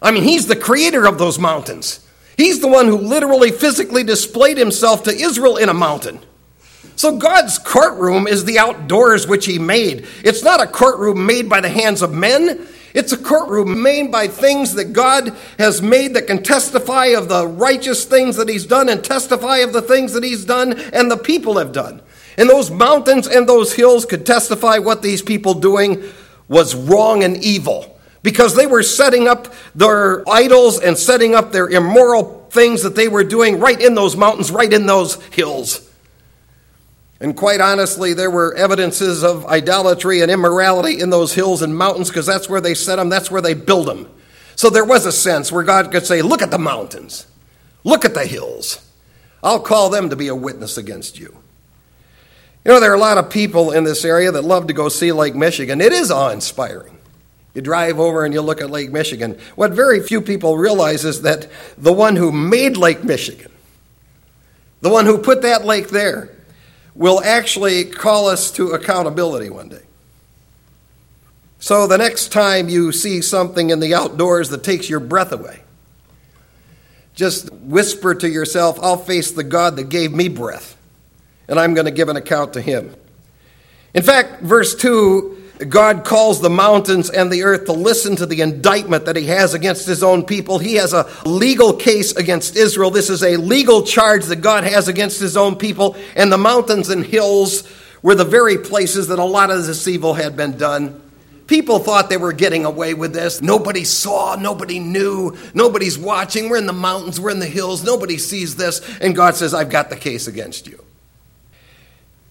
I 0.00 0.10
mean, 0.10 0.22
he's 0.22 0.46
the 0.46 0.56
creator 0.56 1.06
of 1.06 1.18
those 1.18 1.38
mountains. 1.38 2.00
He's 2.36 2.60
the 2.60 2.68
one 2.68 2.86
who 2.86 2.98
literally 2.98 3.50
physically 3.50 4.02
displayed 4.02 4.58
himself 4.58 5.04
to 5.04 5.10
Israel 5.10 5.56
in 5.56 5.68
a 5.68 5.74
mountain. 5.74 6.20
So 6.96 7.16
God's 7.16 7.58
courtroom 7.58 8.26
is 8.26 8.44
the 8.44 8.58
outdoors 8.58 9.26
which 9.26 9.46
he 9.46 9.58
made. 9.58 10.06
It's 10.22 10.42
not 10.42 10.62
a 10.62 10.66
courtroom 10.66 11.26
made 11.26 11.48
by 11.48 11.60
the 11.60 11.68
hands 11.68 12.02
of 12.02 12.12
men. 12.12 12.66
It's 12.94 13.12
a 13.12 13.18
courtroom 13.18 13.82
made 13.82 14.12
by 14.12 14.28
things 14.28 14.74
that 14.74 14.92
God 14.92 15.36
has 15.58 15.82
made 15.82 16.14
that 16.14 16.28
can 16.28 16.44
testify 16.44 17.06
of 17.06 17.28
the 17.28 17.46
righteous 17.46 18.04
things 18.04 18.36
that 18.36 18.48
he's 18.48 18.66
done 18.66 18.88
and 18.88 19.02
testify 19.02 19.58
of 19.58 19.72
the 19.72 19.82
things 19.82 20.12
that 20.12 20.22
he's 20.22 20.44
done 20.44 20.78
and 20.92 21.10
the 21.10 21.16
people 21.16 21.58
have 21.58 21.72
done. 21.72 22.00
And 22.38 22.48
those 22.48 22.70
mountains 22.70 23.26
and 23.26 23.48
those 23.48 23.72
hills 23.72 24.06
could 24.06 24.24
testify 24.24 24.78
what 24.78 25.02
these 25.02 25.22
people 25.22 25.54
doing 25.54 26.04
was 26.46 26.74
wrong 26.76 27.24
and 27.24 27.36
evil 27.38 27.98
because 28.22 28.54
they 28.54 28.66
were 28.66 28.82
setting 28.82 29.26
up 29.26 29.52
their 29.74 30.28
idols 30.28 30.80
and 30.80 30.96
setting 30.96 31.34
up 31.34 31.50
their 31.50 31.68
immoral 31.68 32.46
things 32.50 32.82
that 32.84 32.94
they 32.94 33.08
were 33.08 33.24
doing 33.24 33.58
right 33.58 33.80
in 33.80 33.94
those 33.94 34.16
mountains, 34.16 34.52
right 34.52 34.72
in 34.72 34.86
those 34.86 35.22
hills. 35.26 35.90
And 37.20 37.36
quite 37.36 37.60
honestly, 37.60 38.12
there 38.12 38.30
were 38.30 38.54
evidences 38.54 39.22
of 39.22 39.46
idolatry 39.46 40.20
and 40.20 40.30
immorality 40.30 41.00
in 41.00 41.10
those 41.10 41.32
hills 41.32 41.62
and 41.62 41.76
mountains 41.76 42.08
because 42.08 42.26
that's 42.26 42.48
where 42.48 42.60
they 42.60 42.74
set 42.74 42.96
them, 42.96 43.08
that's 43.08 43.30
where 43.30 43.42
they 43.42 43.54
build 43.54 43.86
them. 43.86 44.08
So 44.56 44.70
there 44.70 44.84
was 44.84 45.06
a 45.06 45.12
sense 45.12 45.50
where 45.50 45.64
God 45.64 45.90
could 45.90 46.06
say, 46.06 46.22
Look 46.22 46.42
at 46.42 46.50
the 46.50 46.58
mountains, 46.58 47.26
look 47.82 48.04
at 48.04 48.14
the 48.14 48.26
hills. 48.26 48.80
I'll 49.42 49.60
call 49.60 49.90
them 49.90 50.08
to 50.08 50.16
be 50.16 50.28
a 50.28 50.34
witness 50.34 50.78
against 50.78 51.18
you. 51.18 51.36
You 52.64 52.72
know, 52.72 52.80
there 52.80 52.90
are 52.92 52.96
a 52.96 52.98
lot 52.98 53.18
of 53.18 53.28
people 53.28 53.72
in 53.72 53.84
this 53.84 54.06
area 54.06 54.32
that 54.32 54.42
love 54.42 54.68
to 54.68 54.72
go 54.72 54.88
see 54.88 55.12
Lake 55.12 55.34
Michigan. 55.34 55.82
It 55.82 55.92
is 55.92 56.10
awe 56.10 56.30
inspiring. 56.30 56.98
You 57.54 57.60
drive 57.60 58.00
over 58.00 58.24
and 58.24 58.32
you 58.32 58.40
look 58.40 58.62
at 58.62 58.70
Lake 58.70 58.90
Michigan. 58.90 59.38
What 59.54 59.72
very 59.72 60.02
few 60.02 60.22
people 60.22 60.56
realize 60.56 61.04
is 61.04 61.22
that 61.22 61.46
the 61.76 61.92
one 61.92 62.16
who 62.16 62.32
made 62.32 62.78
Lake 62.78 63.04
Michigan, 63.04 63.52
the 64.80 64.88
one 64.88 65.04
who 65.04 65.18
put 65.18 65.42
that 65.42 65.64
lake 65.66 65.88
there, 65.88 66.30
will 66.94 67.22
actually 67.22 67.84
call 67.84 68.28
us 68.28 68.50
to 68.52 68.70
accountability 68.70 69.50
one 69.50 69.68
day. 69.68 69.82
So 71.58 71.86
the 71.86 71.98
next 71.98 72.30
time 72.30 72.68
you 72.68 72.92
see 72.92 73.22
something 73.22 73.70
in 73.70 73.80
the 73.80 73.94
outdoors 73.94 74.50
that 74.50 74.62
takes 74.62 74.88
your 74.88 75.00
breath 75.00 75.32
away, 75.32 75.60
just 77.14 77.52
whisper 77.52 78.14
to 78.14 78.28
yourself, 78.28 78.78
I'll 78.82 78.96
face 78.96 79.32
the 79.32 79.44
God 79.44 79.76
that 79.76 79.88
gave 79.88 80.12
me 80.12 80.28
breath, 80.28 80.76
and 81.48 81.58
I'm 81.58 81.74
going 81.74 81.86
to 81.86 81.90
give 81.90 82.08
an 82.08 82.16
account 82.16 82.52
to 82.54 82.60
him. 82.60 82.94
In 83.94 84.02
fact, 84.02 84.42
verse 84.42 84.74
2 84.74 85.43
God 85.68 86.04
calls 86.04 86.40
the 86.40 86.50
mountains 86.50 87.10
and 87.10 87.30
the 87.30 87.42
earth 87.42 87.66
to 87.66 87.72
listen 87.72 88.16
to 88.16 88.26
the 88.26 88.40
indictment 88.40 89.04
that 89.06 89.16
he 89.16 89.26
has 89.26 89.54
against 89.54 89.86
his 89.86 90.02
own 90.02 90.24
people. 90.24 90.58
He 90.58 90.74
has 90.76 90.92
a 90.92 91.06
legal 91.24 91.72
case 91.74 92.14
against 92.16 92.56
Israel. 92.56 92.90
This 92.90 93.10
is 93.10 93.22
a 93.22 93.36
legal 93.36 93.82
charge 93.82 94.24
that 94.26 94.36
God 94.36 94.64
has 94.64 94.88
against 94.88 95.20
his 95.20 95.36
own 95.36 95.56
people. 95.56 95.96
And 96.16 96.32
the 96.32 96.38
mountains 96.38 96.88
and 96.88 97.04
hills 97.04 97.62
were 98.02 98.14
the 98.14 98.24
very 98.24 98.58
places 98.58 99.08
that 99.08 99.18
a 99.18 99.24
lot 99.24 99.50
of 99.50 99.66
this 99.66 99.88
evil 99.88 100.14
had 100.14 100.36
been 100.36 100.56
done. 100.58 101.00
People 101.46 101.78
thought 101.78 102.08
they 102.08 102.16
were 102.16 102.32
getting 102.32 102.64
away 102.64 102.94
with 102.94 103.12
this. 103.12 103.42
Nobody 103.42 103.84
saw, 103.84 104.36
nobody 104.36 104.78
knew, 104.78 105.36
nobody's 105.52 105.98
watching. 105.98 106.48
We're 106.48 106.56
in 106.56 106.66
the 106.66 106.72
mountains, 106.72 107.20
we're 107.20 107.30
in 107.30 107.38
the 107.38 107.46
hills, 107.46 107.84
nobody 107.84 108.16
sees 108.16 108.56
this. 108.56 108.80
And 109.00 109.14
God 109.14 109.34
says, 109.34 109.52
I've 109.52 109.70
got 109.70 109.90
the 109.90 109.96
case 109.96 110.26
against 110.26 110.66
you. 110.66 110.83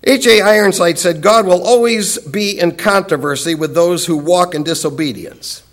H.A. 0.05 0.41
Ironside 0.41 0.99
said, 0.99 1.21
God 1.21 1.45
will 1.45 1.65
always 1.65 2.17
be 2.17 2.59
in 2.59 2.75
controversy 2.75 3.55
with 3.55 3.73
those 3.73 4.05
who 4.05 4.17
walk 4.17 4.53
in 4.53 4.63
disobedience. 4.63 5.63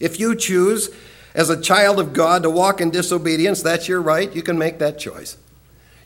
If 0.00 0.18
you 0.18 0.34
choose, 0.34 0.90
as 1.32 1.48
a 1.48 1.60
child 1.60 2.00
of 2.00 2.12
God, 2.12 2.42
to 2.42 2.50
walk 2.50 2.80
in 2.80 2.90
disobedience, 2.90 3.62
that's 3.62 3.86
your 3.86 4.02
right. 4.02 4.34
You 4.34 4.42
can 4.42 4.58
make 4.58 4.80
that 4.80 4.98
choice. 4.98 5.36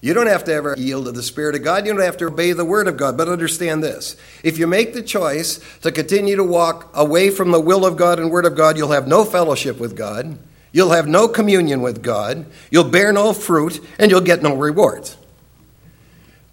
You 0.02 0.12
don't 0.12 0.26
have 0.26 0.44
to 0.44 0.52
ever 0.52 0.74
yield 0.76 1.06
to 1.06 1.12
the 1.12 1.22
Spirit 1.22 1.54
of 1.54 1.64
God. 1.64 1.86
You 1.86 1.94
don't 1.94 2.02
have 2.02 2.18
to 2.18 2.26
obey 2.26 2.52
the 2.52 2.64
Word 2.64 2.88
of 2.88 2.98
God. 2.98 3.16
But 3.16 3.28
understand 3.28 3.82
this 3.82 4.16
if 4.42 4.58
you 4.58 4.66
make 4.66 4.92
the 4.92 5.02
choice 5.02 5.60
to 5.80 5.90
continue 5.90 6.36
to 6.36 6.44
walk 6.44 6.90
away 6.92 7.30
from 7.30 7.52
the 7.52 7.60
will 7.60 7.86
of 7.86 7.96
God 7.96 8.18
and 8.18 8.30
Word 8.30 8.44
of 8.44 8.54
God, 8.54 8.76
you'll 8.76 8.90
have 8.90 9.08
no 9.08 9.24
fellowship 9.24 9.80
with 9.80 9.96
God. 9.96 10.36
You'll 10.72 10.90
have 10.90 11.06
no 11.06 11.26
communion 11.26 11.80
with 11.80 12.02
God. 12.02 12.44
You'll 12.70 12.90
bear 12.90 13.12
no 13.12 13.32
fruit, 13.32 13.82
and 13.98 14.10
you'll 14.10 14.20
get 14.20 14.42
no 14.42 14.54
rewards 14.54 15.16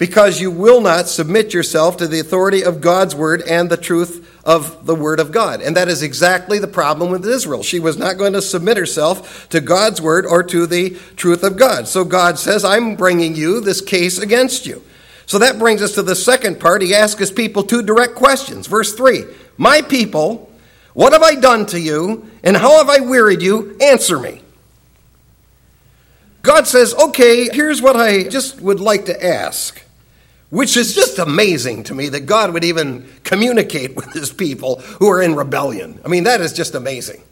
because 0.01 0.41
you 0.41 0.49
will 0.49 0.81
not 0.81 1.07
submit 1.07 1.53
yourself 1.53 1.95
to 1.95 2.07
the 2.07 2.19
authority 2.19 2.63
of 2.63 2.81
God's 2.81 3.13
word 3.13 3.43
and 3.43 3.69
the 3.69 3.77
truth 3.77 4.27
of 4.43 4.87
the 4.87 4.95
word 4.95 5.19
of 5.19 5.31
God. 5.31 5.61
And 5.61 5.77
that 5.77 5.89
is 5.89 6.01
exactly 6.01 6.57
the 6.57 6.65
problem 6.65 7.11
with 7.11 7.23
Israel. 7.23 7.61
She 7.61 7.79
was 7.79 7.99
not 7.99 8.17
going 8.17 8.33
to 8.33 8.41
submit 8.41 8.77
herself 8.77 9.47
to 9.49 9.61
God's 9.61 10.01
word 10.01 10.25
or 10.25 10.41
to 10.41 10.65
the 10.65 10.97
truth 11.17 11.43
of 11.43 11.55
God. 11.55 11.87
So 11.87 12.03
God 12.03 12.39
says, 12.39 12.65
I'm 12.65 12.95
bringing 12.95 13.35
you 13.35 13.61
this 13.61 13.79
case 13.79 14.17
against 14.17 14.65
you. 14.65 14.81
So 15.27 15.37
that 15.37 15.59
brings 15.59 15.83
us 15.83 15.93
to 15.93 16.01
the 16.01 16.15
second 16.15 16.59
part. 16.59 16.81
He 16.81 16.95
asks 16.95 17.19
his 17.19 17.31
people 17.31 17.61
two 17.61 17.83
direct 17.83 18.15
questions. 18.15 18.65
Verse 18.65 18.95
3 18.95 19.25
My 19.57 19.83
people, 19.83 20.51
what 20.95 21.13
have 21.13 21.21
I 21.21 21.35
done 21.35 21.67
to 21.67 21.79
you, 21.79 22.27
and 22.43 22.57
how 22.57 22.79
have 22.79 22.89
I 22.89 23.01
wearied 23.01 23.43
you? 23.43 23.77
Answer 23.79 24.17
me. 24.17 24.41
God 26.41 26.65
says, 26.65 26.95
Okay, 26.95 27.49
here's 27.53 27.83
what 27.83 27.95
I 27.95 28.23
just 28.23 28.61
would 28.61 28.79
like 28.79 29.05
to 29.05 29.23
ask 29.23 29.79
which 30.51 30.75
is 30.77 30.93
just 30.93 31.17
amazing 31.17 31.83
to 31.83 31.95
me 31.95 32.09
that 32.09 32.27
God 32.27 32.53
would 32.53 32.65
even 32.65 33.09
communicate 33.23 33.95
with 33.95 34.13
his 34.13 34.31
people 34.31 34.79
who 34.99 35.09
are 35.09 35.21
in 35.21 35.35
rebellion. 35.35 35.99
I 36.05 36.09
mean, 36.09 36.25
that 36.25 36.41
is 36.41 36.53
just 36.53 36.75
amazing. 36.75 37.23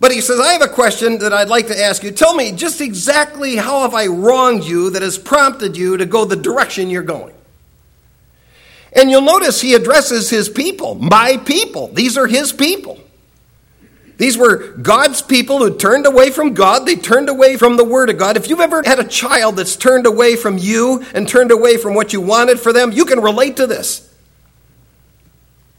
But 0.00 0.10
he 0.10 0.20
says, 0.20 0.40
I 0.40 0.52
have 0.52 0.62
a 0.62 0.68
question 0.68 1.18
that 1.18 1.32
I'd 1.32 1.48
like 1.48 1.68
to 1.68 1.78
ask 1.78 2.02
you. 2.02 2.10
Tell 2.10 2.34
me 2.34 2.52
just 2.52 2.80
exactly 2.80 3.56
how 3.56 3.82
have 3.82 3.94
I 3.94 4.06
wronged 4.06 4.64
you 4.64 4.90
that 4.90 5.02
has 5.02 5.18
prompted 5.18 5.76
you 5.76 5.98
to 5.98 6.06
go 6.06 6.24
the 6.24 6.36
direction 6.36 6.90
you're 6.90 7.02
going? 7.02 7.34
And 8.92 9.10
you'll 9.10 9.20
notice 9.20 9.60
he 9.60 9.74
addresses 9.74 10.30
his 10.30 10.48
people, 10.48 10.94
my 10.94 11.36
people. 11.36 11.88
These 11.88 12.16
are 12.16 12.26
his 12.26 12.52
people. 12.52 12.98
These 14.18 14.38
were 14.38 14.68
God's 14.72 15.20
people 15.20 15.58
who 15.58 15.76
turned 15.76 16.06
away 16.06 16.30
from 16.30 16.54
God. 16.54 16.86
They 16.86 16.96
turned 16.96 17.28
away 17.28 17.56
from 17.56 17.76
the 17.76 17.84
Word 17.84 18.08
of 18.08 18.16
God. 18.16 18.36
If 18.36 18.48
you've 18.48 18.60
ever 18.60 18.82
had 18.82 18.98
a 18.98 19.04
child 19.04 19.56
that's 19.56 19.76
turned 19.76 20.06
away 20.06 20.36
from 20.36 20.56
you 20.56 21.04
and 21.14 21.28
turned 21.28 21.50
away 21.50 21.76
from 21.76 21.94
what 21.94 22.12
you 22.12 22.20
wanted 22.20 22.58
for 22.58 22.72
them, 22.72 22.92
you 22.92 23.04
can 23.04 23.20
relate 23.20 23.56
to 23.56 23.66
this. 23.66 24.02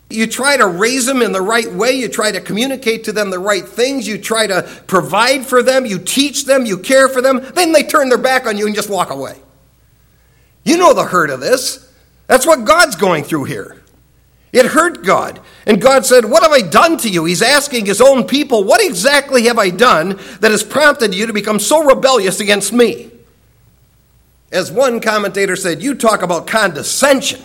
You 0.09 0.27
try 0.27 0.55
to 0.55 0.67
raise 0.67 1.05
them 1.05 1.21
in 1.21 1.31
the 1.31 1.41
right 1.41 1.69
way. 1.71 1.91
You 1.91 2.07
try 2.07 2.31
to 2.31 2.39
communicate 2.39 3.05
to 3.05 3.11
them 3.11 3.29
the 3.29 3.39
right 3.39 3.67
things. 3.67 4.07
You 4.07 4.17
try 4.17 4.47
to 4.47 4.61
provide 4.87 5.45
for 5.45 5.61
them. 5.61 5.85
You 5.85 5.99
teach 5.99 6.45
them. 6.45 6.65
You 6.65 6.77
care 6.77 7.09
for 7.09 7.21
them. 7.21 7.41
Then 7.55 7.73
they 7.73 7.83
turn 7.83 8.07
their 8.09 8.17
back 8.17 8.45
on 8.45 8.57
you 8.57 8.67
and 8.67 8.75
just 8.75 8.89
walk 8.89 9.09
away. 9.09 9.37
You 10.63 10.77
know 10.77 10.93
the 10.93 11.03
hurt 11.03 11.29
of 11.29 11.39
this. 11.39 11.91
That's 12.27 12.45
what 12.45 12.65
God's 12.65 12.95
going 12.95 13.23
through 13.23 13.45
here. 13.45 13.81
It 14.57 14.65
hurt 14.65 15.03
God. 15.03 15.39
And 15.67 15.79
God 15.79 16.03
said, 16.03 16.25
What 16.25 16.41
have 16.41 16.51
I 16.51 16.61
done 16.61 16.97
to 16.99 17.09
you? 17.09 17.25
He's 17.25 17.43
asking 17.43 17.85
his 17.85 18.01
own 18.01 18.23
people, 18.23 18.63
What 18.63 18.83
exactly 18.83 19.43
have 19.43 19.59
I 19.59 19.69
done 19.69 20.19
that 20.39 20.49
has 20.49 20.63
prompted 20.63 21.13
you 21.13 21.27
to 21.27 21.33
become 21.33 21.59
so 21.59 21.83
rebellious 21.83 22.39
against 22.39 22.73
me? 22.73 23.11
As 24.51 24.71
one 24.71 24.99
commentator 24.99 25.55
said, 25.55 25.83
You 25.83 25.93
talk 25.93 26.23
about 26.23 26.47
condescension. 26.47 27.39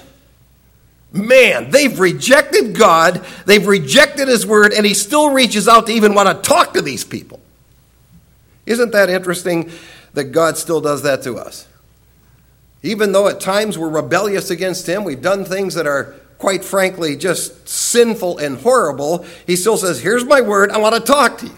Man, 1.13 1.71
they've 1.71 2.01
rejected 2.01 2.75
God, 2.75 3.23
they've 3.45 3.67
rejected 3.67 4.29
His 4.29 4.47
word, 4.47 4.73
and 4.73 4.87
He 4.87 4.95
still 4.95 5.35
reaches 5.35 5.69
out 5.69 5.89
to 5.89 5.93
even 5.93 6.15
want 6.15 6.31
to 6.31 6.49
talk 6.49 6.73
to 6.73 6.81
these 6.81 7.05
people. 7.05 7.41
Isn't 8.65 8.93
that 8.93 9.11
interesting 9.11 9.71
that 10.15 10.33
God 10.33 10.57
still 10.57 10.81
does 10.81 11.03
that 11.03 11.23
to 11.25 11.37
us? 11.37 11.69
Even 12.83 13.13
though 13.13 13.29
at 13.29 13.39
times 13.39 13.77
we're 13.77 13.91
rebellious 13.91 14.49
against 14.49 14.89
Him, 14.89 15.05
we've 15.05 15.21
done 15.21 15.45
things 15.45 15.75
that 15.75 15.87
are 15.87 16.15
quite 16.43 16.65
frankly, 16.65 17.15
just 17.15 17.69
sinful 17.69 18.39
and 18.39 18.59
horrible, 18.59 19.25
he 19.47 19.55
still 19.55 19.77
says, 19.77 20.01
Here's 20.03 20.25
my 20.25 20.41
word, 20.41 20.73
I 20.73 20.79
want 20.79 20.97
to 20.97 21.01
talk 21.01 21.39
to 21.39 21.47
you. 21.47 21.57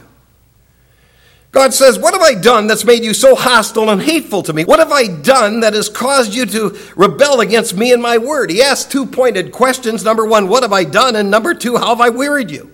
God 1.53 1.73
says, 1.73 1.99
What 1.99 2.13
have 2.13 2.23
I 2.23 2.35
done 2.35 2.67
that's 2.67 2.85
made 2.85 3.03
you 3.03 3.15
so 3.15 3.35
hostile 3.35 3.89
and 3.89 4.03
hateful 4.03 4.43
to 4.43 4.53
me? 4.53 4.67
What 4.67 4.81
have 4.81 4.93
I 4.93 5.07
done 5.07 5.61
that 5.61 5.73
has 5.73 5.89
caused 5.89 6.35
you 6.35 6.45
to 6.45 6.79
rebel 6.97 7.41
against 7.41 7.75
me 7.75 7.95
and 7.95 8.03
my 8.03 8.19
word? 8.19 8.51
He 8.51 8.61
asks 8.61 8.85
two 8.85 9.07
pointed 9.07 9.53
questions. 9.53 10.05
Number 10.05 10.27
one, 10.27 10.49
What 10.49 10.63
have 10.63 10.73
I 10.75 10.85
done? 10.85 11.17
And 11.17 11.31
number 11.31 11.55
two, 11.55 11.79
How 11.79 11.89
have 11.97 12.03
I 12.03 12.11
wearied 12.11 12.51
you? 12.51 12.71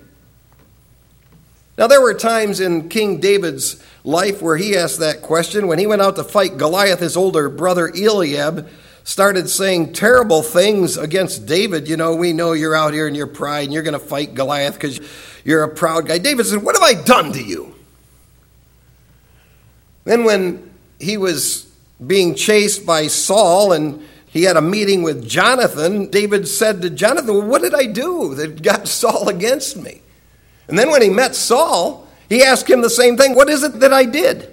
Now, 1.77 1.87
there 1.87 2.01
were 2.01 2.13
times 2.13 2.59
in 2.59 2.89
King 2.89 3.21
David's 3.21 3.81
life 4.03 4.41
where 4.41 4.57
he 4.57 4.75
asked 4.75 4.99
that 4.99 5.21
question. 5.21 5.67
When 5.67 5.79
he 5.79 5.87
went 5.87 6.01
out 6.01 6.17
to 6.17 6.25
fight 6.25 6.57
Goliath, 6.57 6.99
his 6.99 7.15
older 7.15 7.47
brother 7.47 7.87
Eliab 7.87 8.67
started 9.03 9.49
saying 9.49 9.93
terrible 9.93 10.41
things 10.41 10.97
against 10.97 11.45
David. 11.45 11.87
You 11.87 11.97
know, 11.97 12.15
we 12.15 12.33
know 12.33 12.53
you're 12.53 12.75
out 12.75 12.93
here 12.93 13.07
in 13.07 13.15
your 13.15 13.27
pride 13.27 13.65
and 13.65 13.73
you're 13.73 13.83
going 13.83 13.93
to 13.93 13.99
fight 13.99 14.33
Goliath 14.33 14.75
because 14.75 14.99
you're 15.43 15.63
a 15.63 15.73
proud 15.73 16.07
guy. 16.07 16.17
David 16.17 16.45
said, 16.45 16.63
What 16.63 16.75
have 16.75 16.83
I 16.83 17.01
done 17.01 17.31
to 17.33 17.43
you? 17.43 17.75
Then, 20.03 20.23
when 20.23 20.71
he 20.99 21.17
was 21.17 21.71
being 22.05 22.35
chased 22.35 22.85
by 22.85 23.07
Saul 23.07 23.73
and 23.73 24.03
he 24.27 24.43
had 24.43 24.57
a 24.57 24.61
meeting 24.61 25.03
with 25.03 25.27
Jonathan, 25.27 26.09
David 26.09 26.47
said 26.47 26.81
to 26.81 26.89
Jonathan, 26.89 27.35
well, 27.35 27.47
What 27.47 27.61
did 27.61 27.75
I 27.75 27.85
do 27.85 28.35
that 28.35 28.61
got 28.61 28.87
Saul 28.87 29.29
against 29.29 29.77
me? 29.77 30.01
And 30.67 30.77
then 30.77 30.89
when 30.89 31.01
he 31.01 31.09
met 31.09 31.35
Saul, 31.35 32.07
he 32.29 32.43
asked 32.43 32.69
him 32.69 32.81
the 32.81 32.89
same 32.89 33.17
thing 33.17 33.35
What 33.35 33.49
is 33.49 33.63
it 33.63 33.79
that 33.79 33.93
I 33.93 34.05
did? 34.05 34.50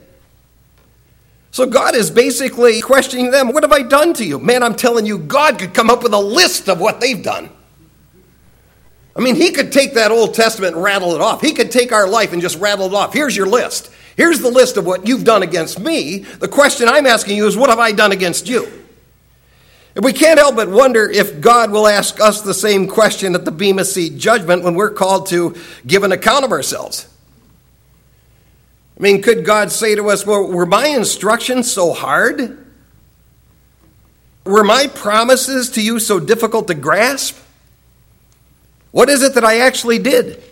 So 1.58 1.66
God 1.66 1.96
is 1.96 2.08
basically 2.08 2.80
questioning 2.80 3.32
them 3.32 3.48
What 3.48 3.64
have 3.64 3.72
I 3.72 3.82
done 3.82 4.14
to 4.14 4.24
you? 4.24 4.38
Man, 4.38 4.62
I'm 4.62 4.76
telling 4.76 5.06
you, 5.06 5.18
God 5.18 5.58
could 5.58 5.74
come 5.74 5.90
up 5.90 6.04
with 6.04 6.12
a 6.12 6.20
list 6.20 6.68
of 6.68 6.78
what 6.78 7.00
they've 7.00 7.20
done. 7.20 7.50
I 9.16 9.20
mean, 9.20 9.34
He 9.34 9.50
could 9.50 9.72
take 9.72 9.94
that 9.94 10.12
Old 10.12 10.34
Testament 10.34 10.76
and 10.76 10.84
rattle 10.84 11.16
it 11.16 11.20
off. 11.20 11.40
He 11.40 11.52
could 11.52 11.72
take 11.72 11.90
our 11.90 12.06
life 12.06 12.32
and 12.32 12.40
just 12.40 12.60
rattle 12.60 12.86
it 12.86 12.94
off. 12.94 13.12
Here's 13.12 13.36
your 13.36 13.48
list. 13.48 13.90
Here's 14.16 14.38
the 14.38 14.52
list 14.52 14.76
of 14.76 14.86
what 14.86 15.08
you've 15.08 15.24
done 15.24 15.42
against 15.42 15.80
me. 15.80 16.18
The 16.18 16.46
question 16.46 16.86
I'm 16.86 17.08
asking 17.08 17.36
you 17.36 17.48
is, 17.48 17.56
What 17.56 17.70
have 17.70 17.80
I 17.80 17.90
done 17.90 18.12
against 18.12 18.48
you? 18.48 18.68
And 19.96 20.04
we 20.04 20.12
can't 20.12 20.38
help 20.38 20.54
but 20.54 20.68
wonder 20.68 21.10
if 21.10 21.40
God 21.40 21.72
will 21.72 21.88
ask 21.88 22.20
us 22.20 22.40
the 22.40 22.54
same 22.54 22.86
question 22.86 23.34
at 23.34 23.44
the 23.44 23.50
Bema 23.50 23.84
Seat 23.84 24.16
judgment 24.16 24.62
when 24.62 24.76
we're 24.76 24.92
called 24.92 25.26
to 25.30 25.56
give 25.84 26.04
an 26.04 26.12
account 26.12 26.44
of 26.44 26.52
ourselves. 26.52 27.07
I 28.98 29.02
mean, 29.02 29.22
could 29.22 29.44
God 29.44 29.70
say 29.70 29.94
to 29.94 30.10
us, 30.10 30.26
Well, 30.26 30.48
were 30.48 30.66
my 30.66 30.88
instructions 30.88 31.70
so 31.70 31.92
hard? 31.92 32.66
Were 34.44 34.64
my 34.64 34.86
promises 34.86 35.70
to 35.70 35.82
you 35.82 35.98
so 35.98 36.18
difficult 36.18 36.66
to 36.68 36.74
grasp? 36.74 37.36
What 38.90 39.08
is 39.08 39.22
it 39.22 39.34
that 39.34 39.44
I 39.44 39.58
actually 39.58 39.98
did? 39.98 40.42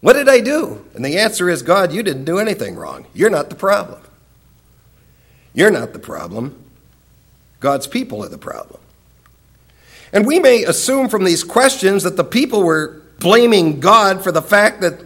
What 0.00 0.12
did 0.12 0.28
I 0.28 0.40
do? 0.40 0.84
And 0.94 1.04
the 1.04 1.18
answer 1.18 1.48
is 1.48 1.62
God, 1.62 1.92
you 1.92 2.02
didn't 2.02 2.26
do 2.26 2.38
anything 2.38 2.76
wrong. 2.76 3.06
You're 3.14 3.30
not 3.30 3.48
the 3.48 3.56
problem. 3.56 4.00
You're 5.54 5.70
not 5.70 5.94
the 5.94 5.98
problem. 5.98 6.62
God's 7.60 7.86
people 7.86 8.22
are 8.22 8.28
the 8.28 8.38
problem. 8.38 8.80
And 10.12 10.26
we 10.26 10.38
may 10.38 10.64
assume 10.64 11.08
from 11.08 11.24
these 11.24 11.42
questions 11.42 12.02
that 12.02 12.16
the 12.16 12.24
people 12.24 12.62
were 12.62 13.02
blaming 13.18 13.80
God 13.80 14.22
for 14.22 14.30
the 14.30 14.42
fact 14.42 14.82
that 14.82 15.00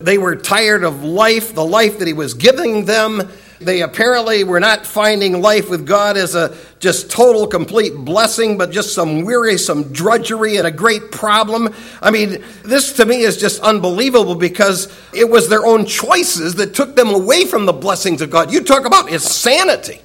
they 0.00 0.18
were 0.18 0.34
tired 0.34 0.82
of 0.82 1.04
life, 1.04 1.54
the 1.54 1.64
life 1.64 1.98
that 1.98 2.08
He 2.08 2.14
was 2.14 2.34
giving 2.34 2.86
them. 2.86 3.30
They 3.60 3.82
apparently 3.82 4.42
were 4.42 4.58
not 4.58 4.86
finding 4.86 5.42
life 5.42 5.68
with 5.68 5.86
God 5.86 6.16
as 6.16 6.34
a 6.34 6.56
just 6.78 7.10
total, 7.10 7.46
complete 7.46 7.94
blessing, 7.94 8.56
but 8.56 8.70
just 8.70 8.94
some 8.94 9.22
wearisome 9.22 9.92
drudgery 9.92 10.56
and 10.56 10.66
a 10.66 10.70
great 10.70 11.12
problem. 11.12 11.74
I 12.00 12.10
mean, 12.10 12.42
this 12.64 12.94
to 12.94 13.04
me 13.04 13.20
is 13.20 13.36
just 13.36 13.60
unbelievable 13.60 14.34
because 14.34 14.90
it 15.12 15.28
was 15.28 15.50
their 15.50 15.66
own 15.66 15.84
choices 15.84 16.54
that 16.54 16.74
took 16.74 16.96
them 16.96 17.10
away 17.10 17.44
from 17.44 17.66
the 17.66 17.74
blessings 17.74 18.22
of 18.22 18.30
God. 18.30 18.50
You 18.50 18.62
talk 18.64 18.86
about 18.86 19.10
insanity. 19.10 20.00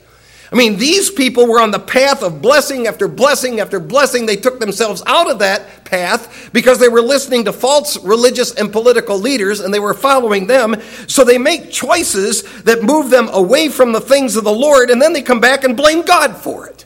I 0.51 0.55
mean, 0.55 0.77
these 0.77 1.09
people 1.09 1.47
were 1.47 1.59
on 1.59 1.71
the 1.71 1.79
path 1.79 2.21
of 2.21 2.41
blessing 2.41 2.87
after 2.87 3.07
blessing 3.07 3.59
after 3.59 3.79
blessing. 3.79 4.25
They 4.25 4.35
took 4.35 4.59
themselves 4.59 5.01
out 5.07 5.29
of 5.29 5.39
that 5.39 5.85
path 5.85 6.49
because 6.53 6.79
they 6.79 6.87
were 6.87 7.01
listening 7.01 7.45
to 7.45 7.53
false 7.53 8.01
religious 8.03 8.53
and 8.53 8.71
political 8.71 9.17
leaders 9.17 9.59
and 9.59 9.73
they 9.73 9.79
were 9.79 9.93
following 9.93 10.45
them. 10.47 10.75
So 11.07 11.23
they 11.23 11.39
make 11.39 11.71
choices 11.71 12.43
that 12.63 12.83
move 12.83 13.09
them 13.09 13.27
away 13.29 13.69
from 13.69 13.91
the 13.91 14.01
things 14.01 14.35
of 14.35 14.43
the 14.43 14.51
Lord 14.51 14.89
and 14.89 15.01
then 15.01 15.13
they 15.13 15.21
come 15.21 15.39
back 15.39 15.63
and 15.63 15.75
blame 15.75 16.03
God 16.03 16.37
for 16.37 16.67
it. 16.67 16.85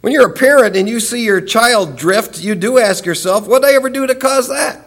When 0.00 0.12
you're 0.12 0.28
a 0.28 0.34
parent 0.34 0.76
and 0.76 0.86
you 0.88 1.00
see 1.00 1.24
your 1.24 1.40
child 1.40 1.96
drift, 1.96 2.42
you 2.42 2.54
do 2.54 2.78
ask 2.78 3.06
yourself, 3.06 3.46
what 3.48 3.62
did 3.62 3.70
I 3.70 3.74
ever 3.74 3.88
do 3.88 4.06
to 4.06 4.14
cause 4.14 4.48
that? 4.48 4.86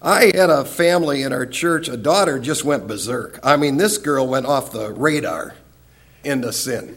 I 0.00 0.30
had 0.34 0.50
a 0.50 0.64
family 0.64 1.22
in 1.22 1.32
our 1.32 1.46
church, 1.46 1.88
a 1.88 1.96
daughter 1.96 2.38
just 2.38 2.64
went 2.64 2.86
berserk. 2.86 3.40
I 3.42 3.56
mean, 3.56 3.76
this 3.76 3.98
girl 3.98 4.28
went 4.28 4.46
off 4.46 4.70
the 4.70 4.92
radar 4.92 5.54
into 6.22 6.52
sin. 6.52 6.96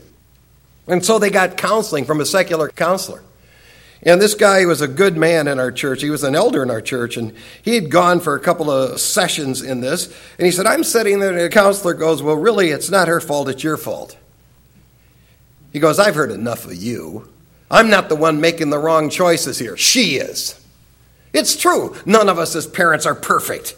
And 0.88 1.04
so 1.04 1.18
they 1.18 1.30
got 1.30 1.58
counseling 1.58 2.06
from 2.06 2.22
a 2.22 2.26
secular 2.26 2.70
counselor. 2.70 3.24
And 4.04 4.20
this 4.20 4.34
guy 4.34 4.66
was 4.66 4.82
a 4.82 4.88
good 4.88 5.16
man 5.16 5.48
in 5.48 5.60
our 5.60 5.72
church. 5.72 6.02
He 6.02 6.10
was 6.10 6.24
an 6.24 6.36
elder 6.36 6.64
in 6.64 6.72
our 6.72 6.82
church, 6.82 7.18
and 7.18 7.34
he 7.62 7.76
had 7.76 7.92
gone 7.92 8.20
for 8.20 8.36
a 8.36 8.40
couple 8.40 8.72
of 8.72 9.00
sessions 9.00 9.62
in 9.62 9.82
this. 9.82 10.08
And 10.38 10.46
he 10.46 10.52
said, 10.52 10.66
I'm 10.66 10.84
sitting 10.84 11.20
there, 11.20 11.30
and 11.30 11.40
the 11.40 11.50
counselor 11.50 11.94
goes, 11.94 12.24
Well, 12.24 12.36
really, 12.36 12.70
it's 12.70 12.90
not 12.90 13.08
her 13.08 13.22
fault, 13.22 13.48
it's 13.50 13.64
your 13.64 13.78
fault. 13.78 14.18
He 15.72 15.80
goes, 15.80 16.00
I've 16.00 16.16
heard 16.16 16.32
enough 16.32 16.66
of 16.66 16.76
you. 16.76 17.30
I'm 17.70 17.90
not 17.90 18.10
the 18.10 18.16
one 18.16 18.42
making 18.42 18.72
the 18.72 18.80
wrong 18.80 19.10
choices 19.10 19.58
here. 19.58 19.78
She 19.78 20.16
is. 20.16 20.61
It's 21.34 21.56
true. 21.56 21.96
None 22.06 22.30
of 22.30 22.38
us 22.38 22.56
as 22.56 22.68
parents 22.68 23.06
are 23.06 23.16
perfect. 23.16 23.76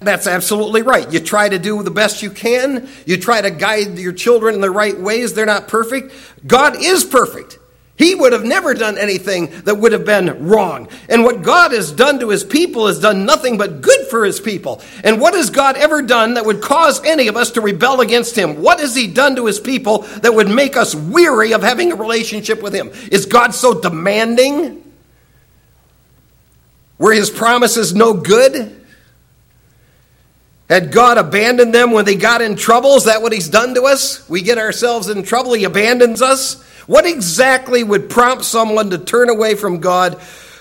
That's 0.00 0.26
absolutely 0.26 0.82
right. 0.82 1.10
You 1.10 1.20
try 1.20 1.48
to 1.48 1.58
do 1.58 1.82
the 1.82 1.90
best 1.90 2.22
you 2.22 2.30
can. 2.30 2.88
You 3.06 3.16
try 3.16 3.40
to 3.40 3.50
guide 3.50 3.98
your 3.98 4.12
children 4.12 4.54
in 4.54 4.60
the 4.60 4.70
right 4.70 4.98
ways. 4.98 5.34
They're 5.34 5.46
not 5.46 5.68
perfect. 5.68 6.12
God 6.46 6.76
is 6.82 7.04
perfect. 7.04 7.58
He 7.96 8.14
would 8.14 8.32
have 8.32 8.44
never 8.44 8.74
done 8.74 8.98
anything 8.98 9.52
that 9.62 9.76
would 9.76 9.92
have 9.92 10.04
been 10.04 10.48
wrong. 10.48 10.88
And 11.08 11.22
what 11.22 11.42
God 11.42 11.70
has 11.70 11.92
done 11.92 12.18
to 12.20 12.30
his 12.30 12.42
people 12.42 12.88
has 12.88 12.98
done 12.98 13.24
nothing 13.24 13.56
but 13.56 13.82
good 13.82 14.08
for 14.08 14.24
his 14.24 14.40
people. 14.40 14.82
And 15.04 15.20
what 15.20 15.34
has 15.34 15.48
God 15.48 15.76
ever 15.76 16.02
done 16.02 16.34
that 16.34 16.44
would 16.44 16.60
cause 16.60 17.04
any 17.04 17.28
of 17.28 17.36
us 17.36 17.52
to 17.52 17.60
rebel 17.60 18.00
against 18.00 18.36
him? 18.36 18.60
What 18.60 18.80
has 18.80 18.96
he 18.96 19.06
done 19.06 19.36
to 19.36 19.46
his 19.46 19.60
people 19.60 19.98
that 20.22 20.34
would 20.34 20.48
make 20.48 20.76
us 20.76 20.94
weary 20.94 21.52
of 21.52 21.62
having 21.62 21.92
a 21.92 21.96
relationship 21.96 22.62
with 22.62 22.74
him? 22.74 22.90
Is 23.12 23.26
God 23.26 23.54
so 23.54 23.80
demanding? 23.80 24.83
Were 26.98 27.12
his 27.12 27.30
promises 27.30 27.94
no 27.94 28.14
good? 28.14 28.80
Had 30.68 30.92
God 30.92 31.18
abandoned 31.18 31.74
them 31.74 31.90
when 31.90 32.04
they 32.04 32.14
got 32.14 32.40
in 32.40 32.56
trouble? 32.56 32.94
Is 32.96 33.04
that 33.04 33.20
what 33.20 33.32
he's 33.32 33.48
done 33.48 33.74
to 33.74 33.82
us? 33.82 34.28
We 34.28 34.42
get 34.42 34.58
ourselves 34.58 35.08
in 35.08 35.22
trouble, 35.22 35.52
he 35.52 35.64
abandons 35.64 36.22
us? 36.22 36.62
What 36.86 37.06
exactly 37.06 37.82
would 37.82 38.10
prompt 38.10 38.44
someone 38.44 38.90
to 38.90 38.98
turn 38.98 39.28
away 39.28 39.54
from 39.54 39.80
God 39.80 40.14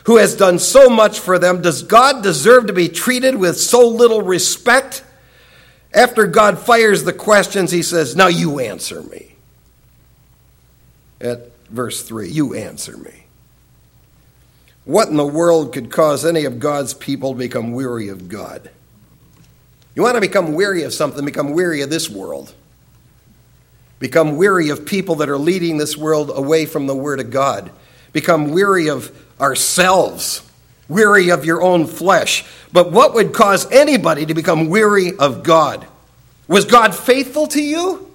who 0.05 0.17
has 0.17 0.35
done 0.35 0.59
so 0.59 0.89
much 0.89 1.19
for 1.19 1.39
them? 1.39 1.61
Does 1.61 1.83
God 1.83 2.23
deserve 2.23 2.67
to 2.67 2.73
be 2.73 2.89
treated 2.89 3.35
with 3.35 3.57
so 3.57 3.87
little 3.87 4.21
respect? 4.21 5.03
After 5.93 6.25
God 6.25 6.59
fires 6.59 7.03
the 7.03 7.13
questions, 7.13 7.71
he 7.71 7.83
says, 7.83 8.15
Now 8.15 8.27
you 8.27 8.59
answer 8.59 9.03
me. 9.03 9.35
At 11.21 11.51
verse 11.69 12.03
3, 12.03 12.29
you 12.29 12.53
answer 12.53 12.97
me. 12.97 13.22
What 14.85 15.07
in 15.07 15.15
the 15.15 15.25
world 15.25 15.73
could 15.73 15.91
cause 15.91 16.25
any 16.25 16.45
of 16.45 16.59
God's 16.59 16.93
people 16.93 17.33
to 17.33 17.37
become 17.37 17.71
weary 17.71 18.09
of 18.09 18.27
God? 18.27 18.69
You 19.95 20.01
want 20.01 20.15
to 20.15 20.21
become 20.21 20.53
weary 20.53 20.83
of 20.83 20.93
something, 20.93 21.23
become 21.23 21.53
weary 21.53 21.81
of 21.81 21.89
this 21.89 22.09
world. 22.09 22.53
Become 23.99 24.35
weary 24.35 24.69
of 24.69 24.85
people 24.85 25.15
that 25.15 25.29
are 25.29 25.37
leading 25.37 25.77
this 25.77 25.95
world 25.95 26.31
away 26.33 26.65
from 26.65 26.87
the 26.87 26.95
Word 26.95 27.19
of 27.19 27.31
God. 27.31 27.71
Become 28.11 28.51
weary 28.51 28.89
of 28.89 29.11
ourselves, 29.39 30.41
weary 30.89 31.29
of 31.29 31.45
your 31.45 31.61
own 31.61 31.87
flesh. 31.87 32.43
But 32.73 32.91
what 32.91 33.13
would 33.13 33.33
cause 33.33 33.71
anybody 33.71 34.25
to 34.25 34.33
become 34.33 34.67
weary 34.67 35.15
of 35.17 35.43
God? 35.43 35.87
Was 36.47 36.65
God 36.65 36.93
faithful 36.93 37.47
to 37.47 37.63
you? 37.63 38.11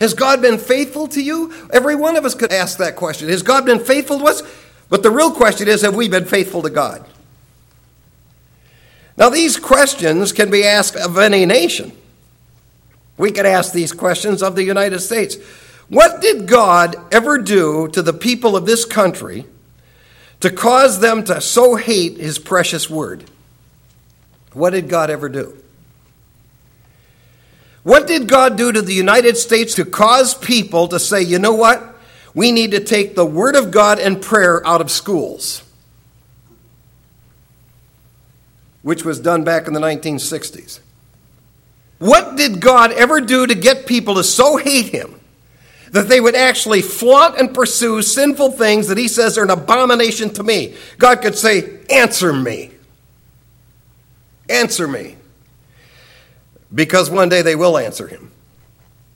Has 0.00 0.14
God 0.14 0.42
been 0.42 0.58
faithful 0.58 1.08
to 1.08 1.22
you? 1.22 1.54
Every 1.72 1.94
one 1.94 2.16
of 2.16 2.24
us 2.24 2.34
could 2.34 2.52
ask 2.52 2.78
that 2.78 2.96
question. 2.96 3.28
Has 3.28 3.42
God 3.42 3.64
been 3.64 3.82
faithful 3.82 4.18
to 4.18 4.24
us? 4.26 4.42
But 4.90 5.02
the 5.02 5.10
real 5.10 5.30
question 5.30 5.68
is 5.68 5.80
have 5.82 5.94
we 5.94 6.08
been 6.08 6.26
faithful 6.26 6.62
to 6.62 6.70
God? 6.70 7.06
Now, 9.16 9.30
these 9.30 9.58
questions 9.58 10.32
can 10.32 10.50
be 10.50 10.64
asked 10.64 10.96
of 10.96 11.18
any 11.18 11.46
nation. 11.46 11.92
We 13.16 13.32
could 13.32 13.46
ask 13.46 13.72
these 13.72 13.92
questions 13.92 14.42
of 14.42 14.56
the 14.56 14.64
United 14.64 15.00
States. 15.00 15.36
What 15.88 16.22
did 16.22 16.46
God 16.46 16.96
ever 17.12 17.38
do 17.38 17.88
to 17.88 18.00
the 18.00 18.12
people 18.14 18.56
of 18.56 18.64
this 18.64 18.84
country 18.84 19.44
to 20.40 20.50
cause 20.50 21.00
them 21.00 21.24
to 21.24 21.40
so 21.40 21.76
hate 21.76 22.16
his 22.16 22.38
precious 22.38 22.88
word? 22.88 23.24
What 24.54 24.70
did 24.70 24.88
God 24.88 25.10
ever 25.10 25.28
do? 25.28 25.56
What 27.82 28.06
did 28.06 28.28
God 28.28 28.56
do 28.56 28.72
to 28.72 28.82
the 28.82 28.94
United 28.94 29.36
States 29.36 29.74
to 29.74 29.84
cause 29.84 30.34
people 30.34 30.88
to 30.88 30.98
say, 30.98 31.22
you 31.22 31.38
know 31.38 31.54
what? 31.54 31.99
We 32.34 32.52
need 32.52 32.70
to 32.72 32.80
take 32.80 33.14
the 33.14 33.26
Word 33.26 33.56
of 33.56 33.70
God 33.70 33.98
and 33.98 34.22
prayer 34.22 34.64
out 34.66 34.80
of 34.80 34.90
schools, 34.90 35.62
which 38.82 39.04
was 39.04 39.18
done 39.18 39.42
back 39.44 39.66
in 39.66 39.72
the 39.72 39.80
1960s. 39.80 40.80
What 41.98 42.36
did 42.36 42.60
God 42.60 42.92
ever 42.92 43.20
do 43.20 43.46
to 43.46 43.54
get 43.54 43.86
people 43.86 44.14
to 44.14 44.24
so 44.24 44.56
hate 44.56 44.86
Him 44.86 45.20
that 45.90 46.08
they 46.08 46.20
would 46.20 46.36
actually 46.36 46.82
flaunt 46.82 47.38
and 47.38 47.52
pursue 47.52 48.00
sinful 48.00 48.52
things 48.52 48.88
that 48.88 48.96
He 48.96 49.08
says 49.08 49.36
are 49.36 49.42
an 49.42 49.50
abomination 49.50 50.32
to 50.34 50.42
me? 50.42 50.74
God 50.98 51.20
could 51.20 51.36
say, 51.36 51.80
Answer 51.90 52.32
me. 52.32 52.70
Answer 54.48 54.86
me. 54.86 55.16
Because 56.72 57.10
one 57.10 57.28
day 57.28 57.42
they 57.42 57.56
will 57.56 57.76
answer 57.76 58.06
Him 58.06 58.30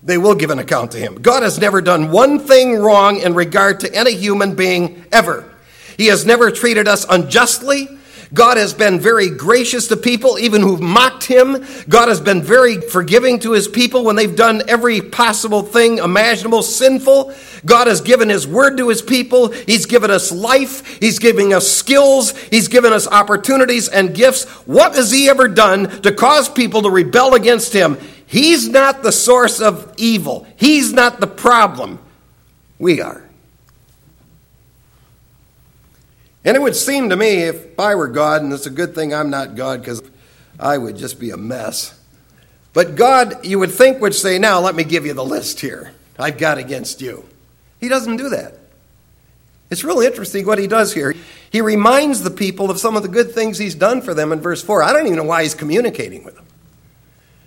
they 0.05 0.19
will 0.19 0.35
give 0.35 0.51
an 0.51 0.59
account 0.59 0.93
to 0.93 0.99
him. 0.99 1.17
God 1.17 1.43
has 1.43 1.59
never 1.59 1.81
done 1.81 2.11
one 2.11 2.39
thing 2.39 2.77
wrong 2.77 3.21
in 3.21 3.35
regard 3.35 3.81
to 3.81 3.95
any 3.95 4.15
human 4.15 4.55
being 4.55 5.05
ever. 5.11 5.51
He 5.97 6.07
has 6.07 6.27
never 6.27 6.51
treated 6.51 6.87
us 6.87 7.07
unjustly. 7.09 7.89
God 8.33 8.57
has 8.57 8.75
been 8.75 8.99
very 8.99 9.31
gracious 9.31 9.87
to 9.89 9.97
people, 9.97 10.39
even 10.41 10.61
who've 10.61 10.81
mocked 10.81 11.25
him. 11.25 11.65
God 11.89 12.09
has 12.09 12.21
been 12.21 12.43
very 12.43 12.81
forgiving 12.81 13.39
to 13.41 13.53
his 13.53 13.69
people 13.69 14.05
when 14.05 14.17
they've 14.17 14.35
done 14.35 14.63
every 14.69 15.01
possible 15.01 15.63
thing 15.63 15.99
imaginable 15.99 16.63
sinful. 16.63 17.33
God 17.65 17.87
has 17.87 18.01
given 18.01 18.29
his 18.29 18.47
word 18.47 18.77
to 18.79 18.89
his 18.89 19.03
people. 19.03 19.53
He's 19.53 19.87
given 19.87 20.11
us 20.11 20.33
life. 20.33 20.99
He's 20.99 21.21
giving 21.21 21.55
us 21.55 21.71
skills. 21.71 22.37
He's 22.49 22.67
given 22.67 22.93
us 22.93 23.07
opportunities 23.07 23.89
and 23.89 24.15
gifts. 24.15 24.45
What 24.67 24.97
has 24.97 25.13
he 25.13 25.29
ever 25.29 25.47
done 25.47 26.03
to 26.03 26.13
cause 26.13 26.49
people 26.49 26.83
to 26.83 26.91
rebel 26.91 27.35
against 27.35 27.73
him? 27.73 27.99
He's 28.27 28.69
not 28.69 29.03
the 29.03 29.13
source 29.13 29.61
of 29.61 29.93
evil, 29.97 30.47
He's 30.57 30.93
not 30.93 31.21
the 31.21 31.27
problem. 31.27 31.99
We 32.79 33.01
are. 33.01 33.25
And 36.45 36.57
it 36.57 36.61
would 36.61 36.77
seem 36.77 37.09
to 37.09 37.17
me, 37.17 37.45
if 37.45 37.79
I 37.79 37.95
were 37.95 38.09
God, 38.09 38.43
and 38.43 38.53
it's 38.53 38.67
a 38.67 38.71
good 38.71 38.95
thing 38.95 39.15
I'm 39.15 39.31
not 39.31 39.55
God 39.55 39.81
because 39.81 40.03
I 40.61 40.77
would 40.77 40.97
just 40.97 41.19
be 41.19 41.31
a 41.31 41.37
mess. 41.37 41.99
But 42.75 42.97
God, 42.97 43.47
you 43.47 43.59
would 43.61 43.71
think, 43.71 44.01
would 44.01 44.15
say, 44.15 44.39
Now 44.39 44.61
let 44.61 44.75
me 44.75 44.85
give 44.85 45.07
you 45.07 45.15
the 45.15 45.25
list 45.25 45.61
here. 45.61 45.93
I've 46.19 46.39
got 46.39 46.59
against 46.59 47.01
you. 47.01 47.25
He 47.81 47.89
doesn't 47.89 48.17
do 48.17 48.29
that. 48.31 48.59
It's 49.71 49.85
really 49.85 50.07
interesting 50.07 50.47
what 50.47 50.59
he 50.59 50.67
does 50.67 50.93
here. 50.93 51.15
He 51.51 51.61
reminds 51.61 52.23
the 52.23 52.31
people 52.31 52.71
of 52.71 52.79
some 52.79 52.97
of 52.97 53.03
the 53.03 53.09
good 53.09 53.33
things 53.33 53.59
he's 53.59 53.75
done 53.75 54.03
for 54.03 54.13
them 54.13 54.31
in 54.33 54.41
verse 54.41 54.63
4. 54.63 54.83
I 54.83 54.93
don't 54.93 55.07
even 55.07 55.17
know 55.17 55.25
why 55.25 55.43
he's 55.43 55.55
communicating 55.55 56.25
with 56.25 56.35
them. 56.35 56.47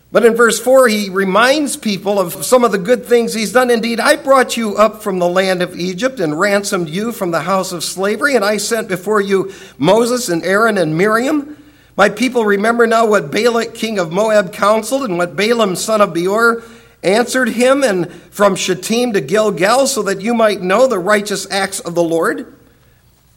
But 0.10 0.26
in 0.26 0.36
verse 0.36 0.58
4, 0.60 0.88
he 0.88 1.10
reminds 1.10 1.76
people 1.76 2.18
of 2.18 2.46
some 2.46 2.64
of 2.64 2.72
the 2.72 2.78
good 2.78 3.06
things 3.06 3.34
he's 3.34 3.52
done. 3.52 3.70
Indeed, 3.70 4.00
I 4.00 4.16
brought 4.16 4.56
you 4.56 4.78
up 4.78 5.04
from 5.04 5.20
the 5.20 5.28
land 5.28 5.62
of 5.62 5.78
Egypt 5.78 6.22
and 6.22 6.40
ransomed 6.40 6.88
you 6.88 7.12
from 7.12 7.32
the 7.32 7.42
house 7.42 7.74
of 7.74 7.84
slavery, 7.84 8.36
and 8.36 8.46
I 8.46 8.56
sent 8.56 8.88
before 8.88 9.20
you 9.20 9.52
Moses 9.78 10.30
and 10.30 10.46
Aaron 10.46 10.78
and 10.78 10.98
Miriam. 10.98 11.62
My 11.98 12.08
people 12.08 12.46
remember 12.46 12.88
now 12.88 13.06
what 13.06 13.32
Balak, 13.32 13.74
king 13.74 14.00
of 14.00 14.12
Moab, 14.12 14.54
counseled, 14.54 15.04
and 15.04 15.18
what 15.18 15.36
Balaam, 15.36 15.76
son 15.76 16.00
of 16.00 16.14
Beor, 16.14 16.64
answered 17.04 17.50
him, 17.50 17.84
and 17.84 18.12
from 18.32 18.56
Shittim 18.56 19.12
to 19.14 19.22
Gilgal, 19.22 19.88
so 19.88 20.04
that 20.04 20.22
you 20.22 20.34
might 20.34 20.62
know 20.62 20.88
the 20.88 21.00
righteous 21.00 21.50
acts 21.52 21.82
of 21.82 21.96
the 21.96 22.04
Lord. 22.04 22.56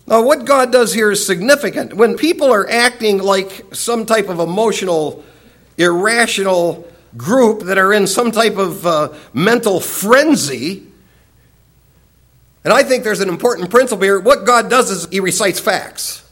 Now, 0.06 0.22
what 0.22 0.44
God 0.44 0.70
does 0.70 0.94
here 0.94 1.10
is 1.10 1.24
significant. 1.24 1.94
When 1.94 2.16
people 2.16 2.52
are 2.52 2.68
acting 2.68 3.18
like 3.18 3.64
some 3.72 4.06
type 4.06 4.28
of 4.28 4.38
emotional, 4.38 5.24
irrational 5.80 6.86
group 7.16 7.62
that 7.62 7.78
are 7.78 7.92
in 7.92 8.06
some 8.06 8.30
type 8.30 8.56
of 8.56 8.86
uh, 8.86 9.12
mental 9.32 9.80
frenzy, 9.80 10.86
and 12.62 12.72
I 12.72 12.82
think 12.82 13.04
there's 13.04 13.20
an 13.20 13.28
important 13.28 13.70
principle 13.70 14.04
here. 14.04 14.20
What 14.20 14.44
God 14.44 14.68
does 14.68 14.90
is 14.90 15.08
He 15.10 15.20
recites 15.20 15.58
facts. 15.58 16.28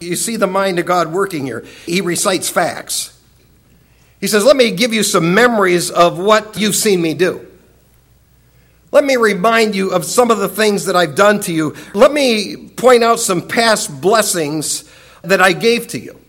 You 0.00 0.16
see 0.16 0.36
the 0.36 0.46
mind 0.46 0.78
of 0.78 0.86
God 0.86 1.12
working 1.12 1.44
here. 1.44 1.64
He 1.86 2.00
recites 2.00 2.48
facts. 2.48 3.18
He 4.20 4.26
says, 4.26 4.44
Let 4.44 4.56
me 4.56 4.70
give 4.70 4.92
you 4.92 5.02
some 5.02 5.34
memories 5.34 5.90
of 5.90 6.18
what 6.18 6.58
you've 6.58 6.74
seen 6.74 7.02
me 7.02 7.14
do. 7.14 7.46
Let 8.90 9.04
me 9.04 9.16
remind 9.16 9.74
you 9.74 9.90
of 9.92 10.04
some 10.04 10.30
of 10.30 10.38
the 10.38 10.48
things 10.48 10.86
that 10.86 10.94
I've 10.94 11.16
done 11.16 11.40
to 11.40 11.52
you. 11.52 11.74
Let 11.94 12.12
me 12.12 12.68
point 12.68 13.02
out 13.02 13.18
some 13.18 13.46
past 13.46 14.00
blessings 14.00 14.88
that 15.22 15.40
I 15.40 15.52
gave 15.52 15.88
to 15.88 15.98
you. 15.98 16.20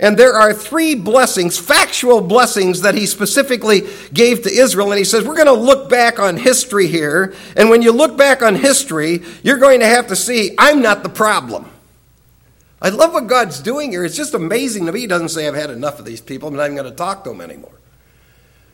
And 0.00 0.16
there 0.16 0.32
are 0.32 0.54
three 0.54 0.94
blessings, 0.94 1.58
factual 1.58 2.22
blessings, 2.22 2.80
that 2.80 2.94
he 2.94 3.04
specifically 3.04 3.82
gave 4.14 4.42
to 4.42 4.50
Israel. 4.50 4.90
And 4.92 4.98
he 4.98 5.04
says, 5.04 5.26
We're 5.26 5.34
going 5.34 5.46
to 5.46 5.52
look 5.52 5.90
back 5.90 6.18
on 6.18 6.38
history 6.38 6.86
here. 6.86 7.34
And 7.54 7.68
when 7.68 7.82
you 7.82 7.92
look 7.92 8.16
back 8.16 8.42
on 8.42 8.54
history, 8.54 9.22
you're 9.42 9.58
going 9.58 9.80
to 9.80 9.86
have 9.86 10.06
to 10.06 10.16
see 10.16 10.54
I'm 10.56 10.80
not 10.80 11.02
the 11.02 11.10
problem. 11.10 11.70
I 12.80 12.88
love 12.88 13.12
what 13.12 13.26
God's 13.26 13.60
doing 13.60 13.90
here. 13.90 14.02
It's 14.02 14.16
just 14.16 14.32
amazing 14.32 14.86
to 14.86 14.92
me. 14.92 15.00
He 15.00 15.06
doesn't 15.06 15.28
say, 15.28 15.46
I've 15.46 15.54
had 15.54 15.68
enough 15.68 15.98
of 15.98 16.06
these 16.06 16.22
people. 16.22 16.48
I'm 16.48 16.56
not 16.56 16.64
even 16.64 16.76
going 16.76 16.90
to 16.90 16.96
talk 16.96 17.24
to 17.24 17.30
them 17.30 17.42
anymore. 17.42 17.78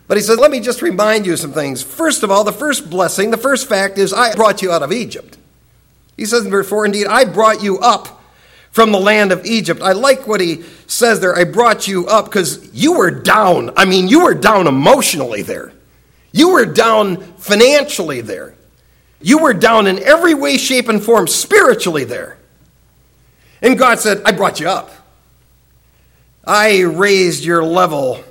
But 0.07 0.17
he 0.17 0.23
says, 0.23 0.39
Let 0.39 0.53
me 0.53 0.61
just 0.61 0.81
remind 0.81 1.27
you 1.27 1.37
some 1.37 1.53
things. 1.53 1.83
First 1.83 2.23
of 2.23 2.31
all, 2.31 2.45
the 2.45 2.53
first 2.53 2.89
blessing, 2.89 3.33
the 3.33 3.37
first 3.37 3.69
fact 3.69 3.99
is, 3.99 4.12
I 4.12 4.33
brought 4.37 4.62
you 4.62 4.71
out 4.71 4.85
of 4.85 4.93
Egypt. 4.93 5.39
He 6.17 6.25
says 6.25 6.45
in 6.45 6.53
verse 6.53 6.69
4, 6.69 6.87
Indeed, 6.87 7.09
I 7.09 7.25
brought 7.25 7.65
you 7.65 7.81
up 7.81 8.15
from 8.77 8.93
the 8.93 9.01
land 9.01 9.33
of 9.33 9.47
Egypt. 9.47 9.81
I 9.81 9.93
like 9.93 10.27
what 10.27 10.39
he 10.39 10.62
says 10.87 11.21
there. 11.21 11.35
I 11.35 11.45
brought 11.45 11.89
you 11.89 12.07
up 12.09 12.27
because 12.27 12.69
you 12.75 12.99
were 12.99 13.11
down. 13.11 13.71
I 13.75 13.87
mean, 13.87 14.07
you 14.07 14.25
were 14.25 14.35
down 14.35 14.67
emotionally 14.67 15.41
there, 15.41 15.73
you 16.31 16.51
were 16.51 16.67
down 16.67 17.23
financially 17.39 18.21
there, 18.21 18.55
you 19.23 19.39
were 19.39 19.55
down 19.55 19.87
in 19.87 19.99
every 20.03 20.35
way, 20.35 20.59
shape, 20.59 20.91
and 20.91 21.03
form 21.03 21.27
spiritually 21.27 22.05
there. 22.05 22.37
And 23.62 23.79
God 23.79 23.99
said, 23.99 24.21
I 24.27 24.33
brought 24.33 24.61
you 24.61 24.69
up. 24.69 24.91
I 26.47 26.83
raised 26.83 27.47
your 27.47 27.65
level 27.65 28.23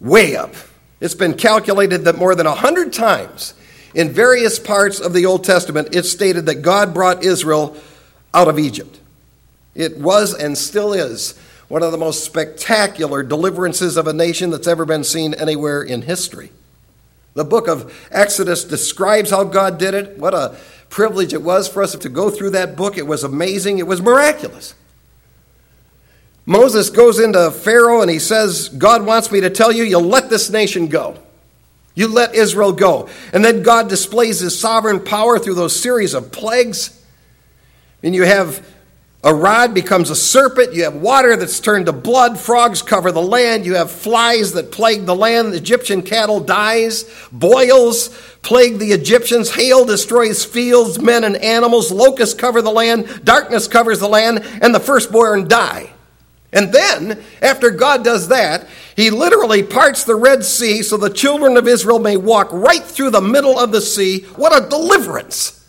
way 0.00 0.34
up. 0.34 0.54
It's 0.98 1.14
been 1.14 1.34
calculated 1.34 2.04
that 2.04 2.16
more 2.16 2.34
than 2.34 2.46
a 2.46 2.54
hundred 2.54 2.94
times 2.94 3.52
in 3.94 4.12
various 4.12 4.58
parts 4.58 4.98
of 4.98 5.12
the 5.12 5.26
Old 5.26 5.44
Testament, 5.44 5.88
it's 5.94 6.10
stated 6.10 6.46
that 6.46 6.62
God 6.62 6.94
brought 6.94 7.22
Israel 7.22 7.76
out 8.32 8.48
of 8.48 8.58
Egypt. 8.58 9.00
It 9.74 9.98
was 9.98 10.34
and 10.34 10.56
still 10.56 10.92
is 10.92 11.38
one 11.68 11.82
of 11.82 11.92
the 11.92 11.98
most 11.98 12.24
spectacular 12.24 13.22
deliverances 13.22 13.96
of 13.96 14.06
a 14.06 14.12
nation 14.12 14.50
that's 14.50 14.66
ever 14.66 14.84
been 14.84 15.04
seen 15.04 15.34
anywhere 15.34 15.82
in 15.82 16.02
history. 16.02 16.52
The 17.34 17.44
book 17.44 17.66
of 17.66 18.08
Exodus 18.10 18.64
describes 18.64 19.30
how 19.30 19.44
God 19.44 19.78
did 19.78 19.94
it. 19.94 20.18
What 20.18 20.34
a 20.34 20.56
privilege 20.88 21.32
it 21.32 21.42
was 21.42 21.66
for 21.66 21.82
us 21.82 21.96
to 21.96 22.08
go 22.08 22.30
through 22.30 22.50
that 22.50 22.76
book. 22.76 22.96
It 22.96 23.06
was 23.06 23.24
amazing, 23.24 23.78
it 23.78 23.86
was 23.86 24.00
miraculous. 24.00 24.74
Moses 26.46 26.90
goes 26.90 27.18
into 27.18 27.50
Pharaoh 27.50 28.02
and 28.02 28.10
he 28.10 28.18
says, 28.18 28.68
God 28.68 29.04
wants 29.04 29.32
me 29.32 29.40
to 29.40 29.50
tell 29.50 29.72
you, 29.72 29.82
you 29.82 29.98
let 29.98 30.28
this 30.28 30.50
nation 30.50 30.88
go. 30.88 31.18
You 31.94 32.08
let 32.08 32.34
Israel 32.34 32.72
go. 32.72 33.08
And 33.32 33.44
then 33.44 33.62
God 33.62 33.88
displays 33.88 34.40
his 34.40 34.58
sovereign 34.58 35.00
power 35.00 35.38
through 35.38 35.54
those 35.54 35.78
series 35.78 36.12
of 36.12 36.32
plagues. 36.32 37.02
And 38.02 38.14
you 38.14 38.24
have 38.24 38.66
a 39.24 39.34
rod 39.34 39.72
becomes 39.72 40.10
a 40.10 40.16
serpent. 40.16 40.74
You 40.74 40.84
have 40.84 40.96
water 40.96 41.34
that's 41.34 41.58
turned 41.58 41.86
to 41.86 41.92
blood. 41.92 42.38
Frogs 42.38 42.82
cover 42.82 43.10
the 43.10 43.22
land. 43.22 43.64
You 43.64 43.74
have 43.76 43.90
flies 43.90 44.52
that 44.52 44.70
plague 44.70 45.06
the 45.06 45.16
land. 45.16 45.52
The 45.52 45.56
Egyptian 45.56 46.02
cattle 46.02 46.40
dies. 46.40 47.04
Boils 47.32 48.08
plague 48.42 48.78
the 48.78 48.92
Egyptians. 48.92 49.54
Hail 49.54 49.86
destroys 49.86 50.44
fields, 50.44 51.00
men, 51.00 51.24
and 51.24 51.36
animals. 51.36 51.90
Locusts 51.90 52.34
cover 52.34 52.60
the 52.60 52.70
land. 52.70 53.24
Darkness 53.24 53.66
covers 53.66 53.98
the 53.98 54.08
land. 54.08 54.44
And 54.60 54.74
the 54.74 54.80
firstborn 54.80 55.48
die. 55.48 55.90
And 56.52 56.70
then, 56.70 57.24
after 57.40 57.70
God 57.70 58.04
does 58.04 58.28
that, 58.28 58.68
he 58.94 59.08
literally 59.08 59.62
parts 59.62 60.04
the 60.04 60.14
Red 60.14 60.44
Sea 60.44 60.82
so 60.82 60.98
the 60.98 61.08
children 61.08 61.56
of 61.56 61.66
Israel 61.66 61.98
may 61.98 62.18
walk 62.18 62.52
right 62.52 62.84
through 62.84 63.10
the 63.10 63.22
middle 63.22 63.58
of 63.58 63.72
the 63.72 63.80
sea. 63.80 64.20
What 64.36 64.54
a 64.54 64.68
deliverance! 64.68 65.66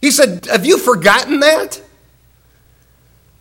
He 0.00 0.10
said, 0.10 0.46
Have 0.46 0.64
you 0.64 0.78
forgotten 0.78 1.40
that? 1.40 1.80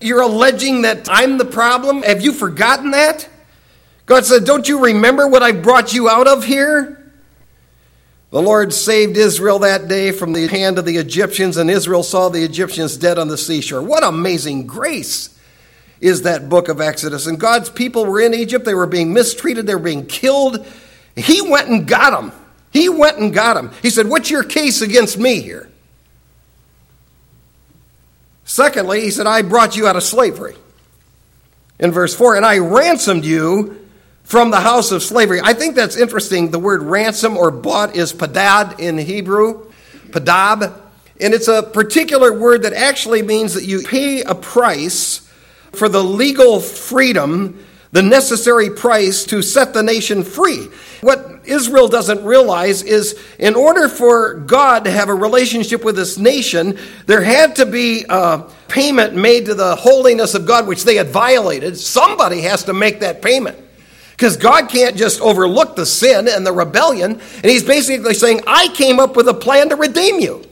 You're 0.03 0.21
alleging 0.21 0.83
that 0.83 1.07
I'm 1.09 1.37
the 1.37 1.45
problem? 1.45 2.03
Have 2.03 2.21
you 2.21 2.33
forgotten 2.33 2.91
that? 2.91 3.27
God 4.05 4.25
said, 4.25 4.45
Don't 4.45 4.67
you 4.67 4.83
remember 4.83 5.27
what 5.27 5.43
I 5.43 5.51
brought 5.51 5.93
you 5.93 6.09
out 6.09 6.27
of 6.27 6.43
here? 6.43 6.99
The 8.31 8.41
Lord 8.41 8.73
saved 8.73 9.15
Israel 9.15 9.59
that 9.59 9.87
day 9.87 10.11
from 10.11 10.33
the 10.33 10.47
hand 10.47 10.79
of 10.79 10.85
the 10.85 10.97
Egyptians, 10.97 11.57
and 11.57 11.69
Israel 11.69 12.03
saw 12.03 12.29
the 12.29 12.43
Egyptians 12.43 12.97
dead 12.97 13.19
on 13.19 13.27
the 13.27 13.37
seashore. 13.37 13.81
What 13.81 14.03
amazing 14.03 14.67
grace! 14.67 15.33
is 16.03 16.23
that 16.23 16.49
book 16.49 16.67
of 16.67 16.81
Exodus. 16.81 17.27
And 17.27 17.39
God's 17.39 17.69
people 17.69 18.05
were 18.05 18.19
in 18.19 18.33
Egypt. 18.33 18.65
They 18.65 18.73
were 18.73 18.85
being 18.85 19.13
mistreated. 19.13 19.65
They 19.65 19.73
were 19.73 19.81
being 19.81 20.05
killed. 20.05 20.67
He 21.15 21.41
went 21.41 21.69
and 21.69 21.87
got 21.87 22.09
them. 22.11 22.37
He 22.71 22.89
went 22.89 23.19
and 23.19 23.33
got 23.33 23.53
them. 23.53 23.71
He 23.81 23.89
said, 23.89 24.09
What's 24.09 24.29
your 24.29 24.43
case 24.43 24.81
against 24.81 25.17
me 25.17 25.39
here? 25.39 25.69
Secondly, 28.53 29.01
he 29.01 29.09
said, 29.09 29.25
I 29.25 29.41
brought 29.41 29.75
you 29.75 29.87
out 29.87 29.95
of 29.95 30.03
slavery. 30.03 30.53
In 31.79 31.91
verse 31.91 32.13
4, 32.13 32.35
and 32.35 32.45
I 32.45 32.59
ransomed 32.59 33.25
you 33.25 33.83
from 34.25 34.51
the 34.51 34.59
house 34.59 34.91
of 34.91 35.01
slavery. 35.01 35.41
I 35.43 35.53
think 35.53 35.73
that's 35.75 35.97
interesting. 35.97 36.51
The 36.51 36.59
word 36.59 36.83
ransom 36.83 37.35
or 37.35 37.49
bought 37.49 37.95
is 37.95 38.13
padad 38.13 38.79
in 38.79 38.99
Hebrew, 38.99 39.71
padab. 40.09 40.71
And 41.19 41.33
it's 41.33 41.47
a 41.47 41.63
particular 41.63 42.31
word 42.31 42.61
that 42.61 42.73
actually 42.73 43.23
means 43.23 43.55
that 43.55 43.63
you 43.63 43.81
pay 43.81 44.21
a 44.21 44.35
price 44.35 45.27
for 45.71 45.89
the 45.89 46.03
legal 46.03 46.59
freedom, 46.59 47.65
the 47.93 48.01
necessary 48.01 48.71
price 48.71 49.23
to 49.23 49.43
set 49.43 49.73
the 49.73 49.83
nation 49.83 50.23
free. 50.23 50.67
What 51.01 51.41
Israel 51.45 51.87
doesn't 51.87 52.25
realize 52.25 52.81
is 52.81 53.19
in 53.37 53.53
order 53.53 53.87
for 53.87 54.39
God 54.39 54.85
to 54.85 54.91
have 54.91 55.09
a 55.09 55.13
relationship 55.13 55.85
with 55.85 55.95
this 55.95 56.17
nation, 56.17 56.79
there 57.05 57.21
had 57.21 57.55
to 57.57 57.67
be 57.67 58.03
a 58.09 58.49
payment 58.67 59.15
made 59.15 59.45
to 59.45 59.53
the 59.53 59.75
holiness 59.75 60.33
of 60.33 60.47
God, 60.47 60.65
which 60.65 60.85
they 60.85 60.95
had 60.95 61.09
violated. 61.09 61.77
Somebody 61.77 62.41
has 62.41 62.63
to 62.63 62.73
make 62.73 63.01
that 63.01 63.21
payment. 63.21 63.59
Because 64.11 64.37
God 64.37 64.69
can't 64.69 64.95
just 64.95 65.21
overlook 65.21 65.75
the 65.75 65.85
sin 65.85 66.27
and 66.27 66.45
the 66.45 66.51
rebellion. 66.51 67.11
And 67.11 67.45
He's 67.45 67.63
basically 67.63 68.15
saying, 68.15 68.41
I 68.47 68.69
came 68.69 68.99
up 68.99 69.15
with 69.15 69.27
a 69.27 69.33
plan 69.35 69.69
to 69.69 69.75
redeem 69.75 70.19
you. 70.19 70.43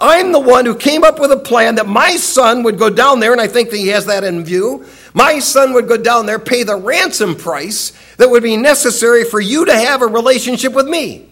I'm 0.00 0.32
the 0.32 0.40
one 0.40 0.66
who 0.66 0.74
came 0.74 1.04
up 1.04 1.18
with 1.18 1.32
a 1.32 1.38
plan 1.38 1.76
that 1.76 1.86
my 1.86 2.16
son 2.16 2.62
would 2.64 2.78
go 2.78 2.90
down 2.90 3.18
there, 3.18 3.32
and 3.32 3.40
I 3.40 3.46
think 3.46 3.70
that 3.70 3.78
he 3.78 3.88
has 3.88 4.06
that 4.06 4.24
in 4.24 4.44
view. 4.44 4.84
My 5.14 5.38
son 5.38 5.72
would 5.72 5.88
go 5.88 5.96
down 5.96 6.26
there, 6.26 6.38
pay 6.38 6.64
the 6.64 6.76
ransom 6.76 7.34
price 7.34 7.92
that 8.18 8.28
would 8.28 8.42
be 8.42 8.58
necessary 8.58 9.24
for 9.24 9.40
you 9.40 9.64
to 9.64 9.74
have 9.74 10.02
a 10.02 10.06
relationship 10.06 10.74
with 10.74 10.86
me. 10.86 11.30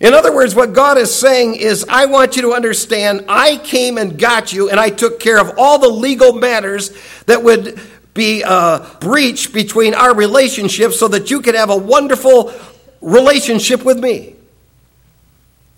In 0.00 0.14
other 0.14 0.34
words, 0.34 0.56
what 0.56 0.72
God 0.72 0.98
is 0.98 1.14
saying 1.14 1.54
is, 1.54 1.84
I 1.88 2.06
want 2.06 2.34
you 2.34 2.42
to 2.42 2.54
understand, 2.54 3.26
I 3.28 3.58
came 3.58 3.98
and 3.98 4.18
got 4.18 4.52
you, 4.52 4.68
and 4.68 4.80
I 4.80 4.90
took 4.90 5.20
care 5.20 5.40
of 5.40 5.52
all 5.56 5.78
the 5.78 5.88
legal 5.88 6.32
matters 6.32 6.90
that 7.26 7.44
would 7.44 7.80
be 8.14 8.42
uh, 8.42 8.78
a 8.78 8.96
breach 8.98 9.52
between 9.52 9.94
our 9.94 10.12
relationship 10.12 10.92
so 10.92 11.06
that 11.06 11.30
you 11.30 11.40
could 11.40 11.54
have 11.54 11.70
a 11.70 11.76
wonderful 11.76 12.52
relationship 13.00 13.84
with 13.84 13.98
me. 13.98 14.34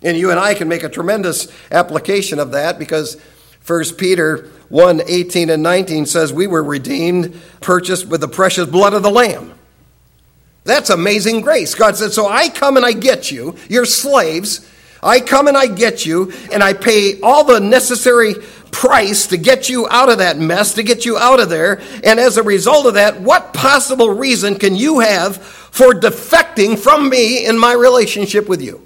And 0.05 0.15
you 0.15 0.29
and 0.29 0.39
I 0.39 0.53
can 0.53 0.69
make 0.69 0.83
a 0.83 0.89
tremendous 0.89 1.51
application 1.71 2.37
of 2.39 2.51
that 2.51 2.77
because 2.77 3.17
1 3.65 3.83
Peter 3.97 4.51
1 4.69 5.01
18 5.05 5.49
and 5.49 5.63
19 5.63 6.05
says, 6.05 6.31
We 6.31 6.45
were 6.45 6.63
redeemed, 6.63 7.41
purchased 7.59 8.05
with 8.07 8.21
the 8.21 8.27
precious 8.27 8.69
blood 8.69 8.93
of 8.93 9.01
the 9.01 9.09
Lamb. 9.09 9.55
That's 10.63 10.91
amazing 10.91 11.41
grace. 11.41 11.73
God 11.73 11.97
said, 11.97 12.11
So 12.11 12.27
I 12.27 12.49
come 12.49 12.77
and 12.77 12.85
I 12.85 12.93
get 12.93 13.31
you, 13.31 13.55
you're 13.67 13.85
slaves. 13.85 14.71
I 15.01 15.19
come 15.19 15.47
and 15.47 15.57
I 15.57 15.67
get 15.67 16.05
you, 16.05 16.31
and 16.51 16.63
I 16.63 16.73
pay 16.73 17.19
all 17.21 17.43
the 17.43 17.59
necessary 17.59 18.35
price 18.71 19.27
to 19.27 19.37
get 19.37 19.69
you 19.69 19.87
out 19.89 20.09
of 20.09 20.17
that 20.19 20.37
mess, 20.37 20.73
to 20.75 20.83
get 20.83 21.05
you 21.05 21.17
out 21.17 21.39
of 21.39 21.49
there. 21.49 21.81
And 22.03 22.19
as 22.19 22.37
a 22.37 22.43
result 22.43 22.87
of 22.87 22.95
that, 22.95 23.21
what 23.21 23.53
possible 23.53 24.09
reason 24.09 24.57
can 24.57 24.75
you 24.75 24.99
have 24.99 25.37
for 25.37 25.93
defecting 25.93 26.77
from 26.77 27.09
me 27.09 27.45
in 27.45 27.57
my 27.57 27.73
relationship 27.73 28.47
with 28.47 28.61
you? 28.61 28.84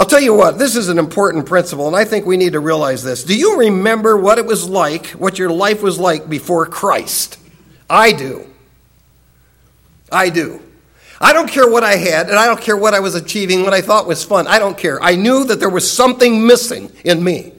I'll 0.00 0.06
tell 0.06 0.18
you 0.18 0.32
what, 0.32 0.58
this 0.58 0.76
is 0.76 0.88
an 0.88 0.98
important 0.98 1.44
principle, 1.44 1.86
and 1.86 1.94
I 1.94 2.06
think 2.06 2.24
we 2.24 2.38
need 2.38 2.54
to 2.54 2.60
realize 2.60 3.04
this. 3.04 3.22
Do 3.22 3.36
you 3.36 3.58
remember 3.58 4.16
what 4.16 4.38
it 4.38 4.46
was 4.46 4.66
like, 4.66 5.08
what 5.08 5.38
your 5.38 5.50
life 5.50 5.82
was 5.82 5.98
like 5.98 6.26
before 6.26 6.64
Christ? 6.64 7.38
I 7.90 8.12
do. 8.12 8.46
I 10.10 10.30
do. 10.30 10.62
I 11.20 11.34
don't 11.34 11.50
care 11.50 11.70
what 11.70 11.84
I 11.84 11.96
had, 11.96 12.30
and 12.30 12.38
I 12.38 12.46
don't 12.46 12.62
care 12.62 12.78
what 12.78 12.94
I 12.94 13.00
was 13.00 13.14
achieving, 13.14 13.62
what 13.62 13.74
I 13.74 13.82
thought 13.82 14.06
was 14.06 14.24
fun. 14.24 14.46
I 14.46 14.58
don't 14.58 14.78
care. 14.78 15.02
I 15.02 15.16
knew 15.16 15.44
that 15.44 15.60
there 15.60 15.68
was 15.68 15.92
something 15.92 16.46
missing 16.46 16.90
in 17.04 17.22
me. 17.22 17.52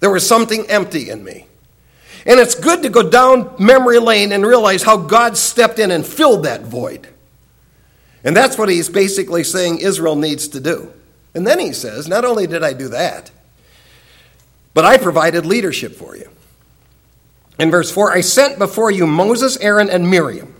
There 0.00 0.10
was 0.10 0.28
something 0.28 0.66
empty 0.68 1.08
in 1.08 1.24
me. 1.24 1.46
And 2.26 2.38
it's 2.38 2.56
good 2.56 2.82
to 2.82 2.90
go 2.90 3.08
down 3.08 3.54
memory 3.58 4.00
lane 4.00 4.32
and 4.32 4.44
realize 4.44 4.82
how 4.82 4.98
God 4.98 5.34
stepped 5.34 5.78
in 5.78 5.92
and 5.92 6.04
filled 6.04 6.44
that 6.44 6.64
void. 6.64 7.08
And 8.22 8.36
that's 8.36 8.58
what 8.58 8.68
he's 8.68 8.90
basically 8.90 9.44
saying 9.44 9.78
Israel 9.78 10.14
needs 10.14 10.48
to 10.48 10.60
do. 10.60 10.92
And 11.34 11.46
then 11.46 11.58
he 11.58 11.72
says, 11.72 12.08
Not 12.08 12.24
only 12.24 12.46
did 12.46 12.62
I 12.62 12.72
do 12.72 12.88
that, 12.88 13.30
but 14.74 14.84
I 14.84 14.96
provided 14.98 15.44
leadership 15.46 15.94
for 15.94 16.16
you. 16.16 16.30
In 17.58 17.70
verse 17.70 17.90
4, 17.90 18.12
I 18.12 18.20
sent 18.20 18.58
before 18.58 18.90
you 18.90 19.06
Moses, 19.06 19.56
Aaron, 19.58 19.90
and 19.90 20.10
Miriam. 20.10 20.54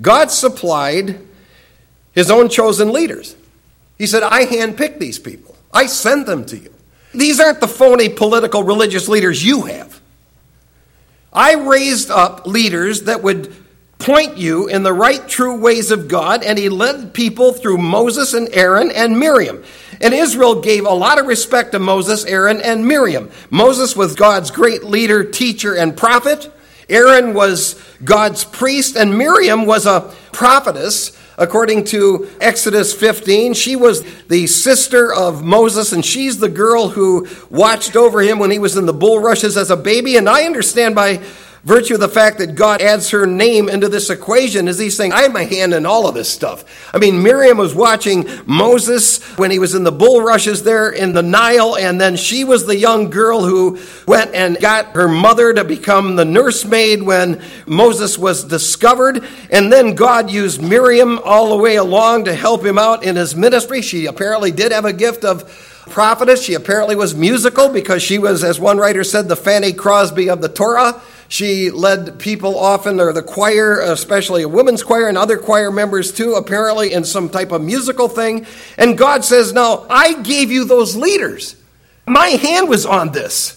God 0.00 0.30
supplied 0.30 1.20
his 2.12 2.30
own 2.30 2.48
chosen 2.48 2.92
leaders. 2.92 3.34
He 3.96 4.06
said, 4.06 4.22
I 4.22 4.44
handpicked 4.44 4.98
these 4.98 5.18
people, 5.18 5.56
I 5.72 5.86
sent 5.86 6.26
them 6.26 6.44
to 6.46 6.56
you. 6.56 6.72
These 7.12 7.40
aren't 7.40 7.60
the 7.60 7.68
phony 7.68 8.08
political 8.08 8.62
religious 8.62 9.08
leaders 9.08 9.44
you 9.44 9.62
have. 9.62 10.00
I 11.32 11.54
raised 11.54 12.10
up 12.10 12.46
leaders 12.46 13.02
that 13.02 13.22
would 13.22 13.54
point 13.98 14.38
you 14.38 14.68
in 14.68 14.84
the 14.84 14.92
right 14.92 15.26
true 15.28 15.58
ways 15.58 15.90
of 15.90 16.08
God, 16.08 16.42
and 16.42 16.58
he 16.58 16.68
led 16.68 17.12
people 17.12 17.52
through 17.52 17.78
Moses 17.78 18.32
and 18.32 18.48
Aaron 18.52 18.90
and 18.90 19.18
Miriam. 19.18 19.62
And 20.00 20.14
Israel 20.14 20.60
gave 20.60 20.86
a 20.86 20.94
lot 20.94 21.18
of 21.18 21.26
respect 21.26 21.72
to 21.72 21.78
Moses, 21.78 22.24
Aaron, 22.24 22.60
and 22.60 22.86
Miriam. 22.86 23.30
Moses 23.50 23.96
was 23.96 24.14
God's 24.14 24.50
great 24.50 24.84
leader, 24.84 25.24
teacher, 25.24 25.74
and 25.74 25.96
prophet. 25.96 26.52
Aaron 26.88 27.34
was 27.34 27.80
God's 28.04 28.44
priest, 28.44 28.96
and 28.96 29.18
Miriam 29.18 29.66
was 29.66 29.84
a 29.86 30.14
prophetess. 30.32 31.16
According 31.36 31.84
to 31.86 32.28
Exodus 32.40 32.92
15, 32.92 33.54
she 33.54 33.76
was 33.76 34.02
the 34.26 34.46
sister 34.46 35.12
of 35.12 35.44
Moses, 35.44 35.92
and 35.92 36.04
she's 36.04 36.38
the 36.38 36.48
girl 36.48 36.88
who 36.88 37.28
watched 37.50 37.94
over 37.94 38.20
him 38.20 38.38
when 38.38 38.50
he 38.50 38.58
was 38.58 38.76
in 38.76 38.86
the 38.86 38.92
bulrushes 38.92 39.56
as 39.56 39.70
a 39.70 39.76
baby. 39.76 40.16
And 40.16 40.28
I 40.28 40.44
understand 40.44 40.94
by 40.94 41.20
virtue 41.64 41.94
of 41.94 42.00
the 42.00 42.08
fact 42.08 42.38
that 42.38 42.54
God 42.54 42.80
adds 42.80 43.10
her 43.10 43.26
name 43.26 43.68
into 43.68 43.88
this 43.88 44.10
equation 44.10 44.68
is 44.68 44.78
he's 44.78 44.96
saying, 44.96 45.12
I 45.12 45.22
have 45.22 45.32
my 45.32 45.44
hand 45.44 45.74
in 45.74 45.86
all 45.86 46.06
of 46.06 46.14
this 46.14 46.28
stuff. 46.28 46.64
I 46.94 46.98
mean, 46.98 47.22
Miriam 47.22 47.58
was 47.58 47.74
watching 47.74 48.28
Moses 48.46 49.22
when 49.38 49.50
he 49.50 49.58
was 49.58 49.74
in 49.74 49.84
the 49.84 49.92
bulrushes 49.92 50.62
there 50.62 50.90
in 50.90 51.12
the 51.12 51.22
Nile, 51.22 51.76
and 51.76 52.00
then 52.00 52.16
she 52.16 52.44
was 52.44 52.66
the 52.66 52.76
young 52.76 53.10
girl 53.10 53.42
who 53.42 53.78
went 54.06 54.34
and 54.34 54.58
got 54.60 54.94
her 54.94 55.08
mother 55.08 55.52
to 55.52 55.64
become 55.64 56.16
the 56.16 56.24
nursemaid 56.24 57.02
when 57.02 57.42
Moses 57.66 58.16
was 58.16 58.44
discovered. 58.44 59.24
And 59.50 59.72
then 59.72 59.94
God 59.94 60.30
used 60.30 60.62
Miriam 60.62 61.18
all 61.24 61.50
the 61.50 61.62
way 61.62 61.76
along 61.76 62.24
to 62.24 62.34
help 62.34 62.64
him 62.64 62.78
out 62.78 63.02
in 63.04 63.16
his 63.16 63.34
ministry. 63.34 63.82
She 63.82 64.06
apparently 64.06 64.50
did 64.50 64.72
have 64.72 64.84
a 64.84 64.92
gift 64.92 65.24
of 65.24 65.44
prophetess. 65.90 66.42
She 66.42 66.54
apparently 66.54 66.96
was 66.96 67.14
musical 67.14 67.68
because 67.68 68.02
she 68.02 68.18
was, 68.18 68.44
as 68.44 68.60
one 68.60 68.78
writer 68.78 69.04
said, 69.04 69.28
the 69.28 69.36
Fanny 69.36 69.72
Crosby 69.72 70.28
of 70.28 70.40
the 70.40 70.48
Torah. 70.48 71.00
She 71.28 71.70
led 71.70 72.18
people 72.18 72.58
often, 72.58 73.00
or 73.00 73.12
the 73.12 73.22
choir, 73.22 73.80
especially 73.80 74.42
a 74.42 74.48
women's 74.48 74.82
choir 74.82 75.08
and 75.08 75.18
other 75.18 75.36
choir 75.36 75.70
members 75.70 76.10
too, 76.10 76.34
apparently 76.34 76.92
in 76.94 77.04
some 77.04 77.28
type 77.28 77.52
of 77.52 77.62
musical 77.62 78.08
thing. 78.08 78.46
And 78.78 78.96
God 78.96 79.24
says, 79.24 79.52
Now, 79.52 79.86
I 79.90 80.22
gave 80.22 80.50
you 80.50 80.64
those 80.64 80.96
leaders. 80.96 81.54
My 82.06 82.28
hand 82.28 82.68
was 82.68 82.86
on 82.86 83.12
this. 83.12 83.54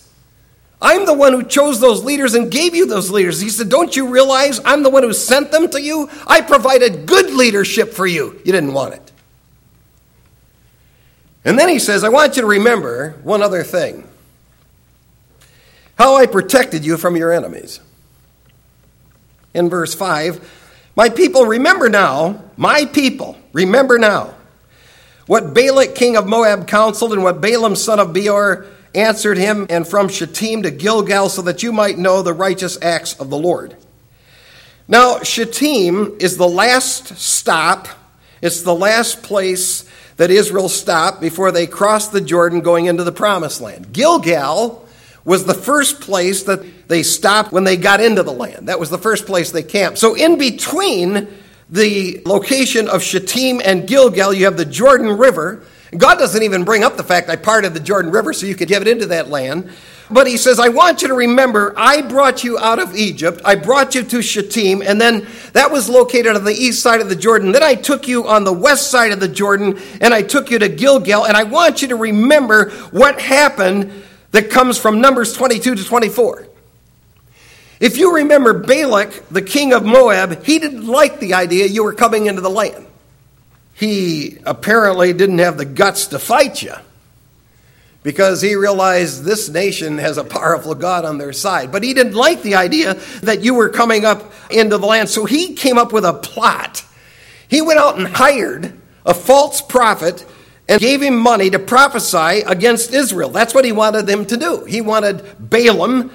I'm 0.82 1.06
the 1.06 1.14
one 1.14 1.32
who 1.32 1.44
chose 1.44 1.80
those 1.80 2.04
leaders 2.04 2.34
and 2.34 2.52
gave 2.52 2.76
you 2.76 2.88
those 2.88 3.10
leaders. 3.10 3.40
He 3.40 3.50
said, 3.50 3.70
Don't 3.70 3.96
you 3.96 4.10
realize 4.10 4.60
I'm 4.66 4.84
the 4.84 4.90
one 4.90 5.04
who 5.04 5.14
sent 5.14 5.52
them 5.52 5.70
to 5.70 5.82
you? 5.82 6.10
I 6.28 6.42
provided 6.42 7.06
good 7.06 7.32
leadership 7.32 7.94
for 7.94 8.06
you. 8.06 8.42
You 8.44 8.52
didn't 8.52 8.74
want 8.74 8.96
it. 8.96 9.12
And 11.46 11.58
then 11.58 11.70
he 11.70 11.80
says, 11.80 12.04
I 12.04 12.10
want 12.10 12.36
you 12.36 12.42
to 12.42 12.48
remember 12.48 13.12
one 13.24 13.42
other 13.42 13.64
thing 13.64 14.08
how 16.02 16.16
I 16.16 16.26
protected 16.26 16.84
you 16.84 16.98
from 16.98 17.16
your 17.16 17.32
enemies. 17.32 17.80
In 19.54 19.70
verse 19.70 19.94
5, 19.94 20.92
my 20.96 21.10
people, 21.10 21.46
remember 21.46 21.90
now, 21.90 22.44
my 22.58 22.86
people, 22.86 23.38
remember 23.54 24.00
now 24.00 24.34
what 25.28 25.54
Balak, 25.54 25.94
king 25.94 26.18
of 26.18 26.26
Moab, 26.26 26.68
counseled, 26.68 27.14
and 27.14 27.22
what 27.22 27.40
Balaam, 27.40 27.76
son 27.76 28.00
of 28.00 28.14
Beor, 28.14 28.66
answered 28.96 29.38
him, 29.38 29.68
and 29.70 29.88
from 29.88 30.10
Shittim 30.10 30.64
to 30.64 30.72
Gilgal, 30.72 31.30
so 31.30 31.44
that 31.44 31.62
you 31.62 31.72
might 31.72 32.00
know 32.00 32.24
the 32.24 32.34
righteous 32.34 32.80
acts 32.82 33.14
of 33.20 33.30
the 33.30 33.38
Lord. 33.38 33.76
Now, 34.88 35.20
Shittim 35.20 36.18
is 36.20 36.36
the 36.36 36.50
last 36.50 37.16
stop, 37.18 37.88
it's 38.42 38.64
the 38.64 38.74
last 38.74 39.22
place 39.22 39.88
that 40.18 40.32
Israel 40.32 40.68
stopped 40.68 41.22
before 41.22 41.52
they 41.52 41.68
crossed 41.68 42.12
the 42.12 42.22
Jordan 42.22 42.62
going 42.62 42.88
into 42.88 43.04
the 43.04 43.12
promised 43.12 43.62
land. 43.62 43.94
Gilgal 43.94 44.88
was 45.24 45.46
the 45.46 45.54
first 45.54 46.02
place 46.02 46.44
that 46.44 46.88
they 46.88 47.04
stopped 47.04 47.52
when 47.52 47.64
they 47.64 47.78
got 47.78 48.02
into 48.02 48.24
the 48.24 48.32
land. 48.32 48.68
That 48.68 48.80
was 48.80 48.90
the 48.90 48.98
first 48.98 49.26
place 49.26 49.52
they 49.52 49.64
camped. 49.64 49.98
So, 49.98 50.16
in 50.16 50.38
between 50.38 51.28
the 51.70 52.22
location 52.26 52.90
of 52.90 53.02
Shittim 53.02 53.62
and 53.64 53.88
Gilgal, 53.88 54.34
you 54.34 54.46
have 54.46 54.58
the 54.58 54.66
Jordan 54.66 55.18
River. 55.18 55.64
God 55.96 56.16
doesn't 56.16 56.44
even 56.44 56.64
bring 56.64 56.84
up 56.84 56.98
the 56.98 57.04
fact 57.04 57.30
I 57.30 57.36
parted 57.36 57.74
the 57.74 57.80
Jordan 57.80 58.12
River 58.12 58.34
so 58.34 58.46
you 58.46 58.56
could 58.56 58.68
get 58.68 58.88
into 58.88 59.08
that 59.08 59.30
land. 59.30 59.72
But 60.10 60.28
he 60.28 60.36
says, 60.36 60.60
I 60.60 60.68
want 60.68 61.02
you 61.02 61.08
to 61.08 61.14
remember, 61.14 61.74
I 61.78 62.02
brought 62.02 62.44
you 62.44 62.58
out 62.58 62.80
of 62.80 62.96
Egypt. 62.96 63.42
I 63.46 63.56
brought 63.56 63.96
you 63.96 64.04
to 64.04 64.22
Shittim, 64.22 64.82
and 64.82 65.00
then 65.00 65.26
that 65.54 65.72
was 65.72 65.88
located 65.88 66.36
on 66.36 66.44
the 66.44 66.52
east 66.52 66.82
side 66.82 67.00
of 67.00 67.08
the 67.08 67.16
Jordan. 67.16 67.54
Then 67.54 67.64
I 67.64 67.76
took 67.76 68.10
you 68.10 68.28
on 68.28 68.44
the 68.44 68.52
west 68.52 68.92
side 68.92 69.14
of 69.14 69.22
the 69.22 69.28
Jordan, 69.30 69.80
and 70.02 70.14
I 70.14 70.22
took 70.22 70.52
you 70.52 70.60
to 70.60 70.68
Gilgal. 70.68 71.26
And 71.26 71.38
I 71.38 71.44
want 71.44 71.82
you 71.82 71.88
to 71.90 71.96
remember 71.96 72.72
what 72.92 73.22
happened 73.22 74.04
that 74.32 74.50
comes 74.50 74.78
from 74.78 75.02
Numbers 75.02 75.34
22 75.34 75.76
to 75.76 75.84
24. 75.84 76.48
If 77.80 77.98
you 77.98 78.16
remember 78.16 78.54
Balak, 78.54 79.30
the 79.30 79.42
king 79.42 79.74
of 79.74 79.84
Moab, 79.84 80.44
he 80.44 80.60
didn't 80.60 80.86
like 80.86 81.20
the 81.20 81.34
idea 81.34 81.66
you 81.66 81.84
were 81.84 81.94
coming 81.94 82.28
into 82.28 82.42
the 82.42 82.50
land. 82.50 82.86
He 83.74 84.38
apparently 84.46 85.14
didn't 85.14 85.40
have 85.40 85.58
the 85.58 85.66
guts 85.66 86.08
to 86.08 86.20
fight 86.20 86.62
you 86.62 86.74
because 88.04 88.42
he 88.42 88.56
realized 88.56 89.24
this 89.24 89.50
nation 89.50 89.98
has 89.98 90.18
a 90.18 90.24
powerful 90.24 90.76
God 90.76 91.06
on 91.06 91.18
their 91.18 91.34
side. 91.34 91.72
But 91.72 91.84
he 91.84 91.94
didn't 91.94 92.14
like 92.14 92.42
the 92.42 92.56
idea 92.56 92.96
that 93.22 93.42
you 93.42 93.54
were 93.54 93.70
coming 93.70 94.06
up 94.06 94.32
into 94.50 94.78
the 94.78 94.86
land, 94.86 95.10
so 95.10 95.26
he 95.26 95.54
came 95.56 95.78
up 95.78 95.92
with 95.92 96.06
a 96.06 96.14
plot. 96.14 96.84
He 97.48 97.62
went 97.62 97.80
out 97.80 97.98
and 97.98 98.08
hired 98.08 98.80
a 99.06 99.14
false 99.14 99.62
prophet 99.62 100.26
and 100.72 100.80
gave 100.80 101.02
him 101.02 101.18
money 101.18 101.50
to 101.50 101.60
prophesy 101.60 102.42
against 102.46 102.94
Israel. 102.94 103.30
That's 103.30 103.54
what 103.54 103.66
he 103.66 103.72
wanted 103.72 104.08
them 104.08 104.26
to 104.26 104.38
do. 104.38 104.64
He 104.64 104.82
wanted 104.82 105.24
Balaam 105.38 106.12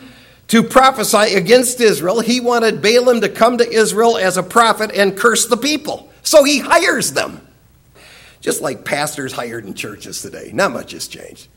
to 0.49 0.63
prophesy 0.63 1.35
against 1.35 1.81
Israel. 1.81 2.21
He 2.21 2.41
wanted 2.41 2.81
Balaam 2.81 3.21
to 3.21 3.29
come 3.29 3.59
to 3.59 3.69
Israel 3.69 4.17
as 4.17 4.37
a 4.37 4.43
prophet 4.43 4.93
and 4.95 5.17
curse 5.17 5.47
the 5.47 5.57
people. 5.57 6.11
So 6.23 6.43
he 6.45 6.59
hires 6.59 7.13
them. 7.13 7.47
Just 8.41 8.63
like 8.63 8.85
pastors 8.85 9.33
hired 9.33 9.67
in 9.67 9.75
churches 9.75 10.23
today. 10.23 10.51
Not 10.55 10.73
much 10.73 10.93
has 10.93 11.07
changed. 11.07 11.49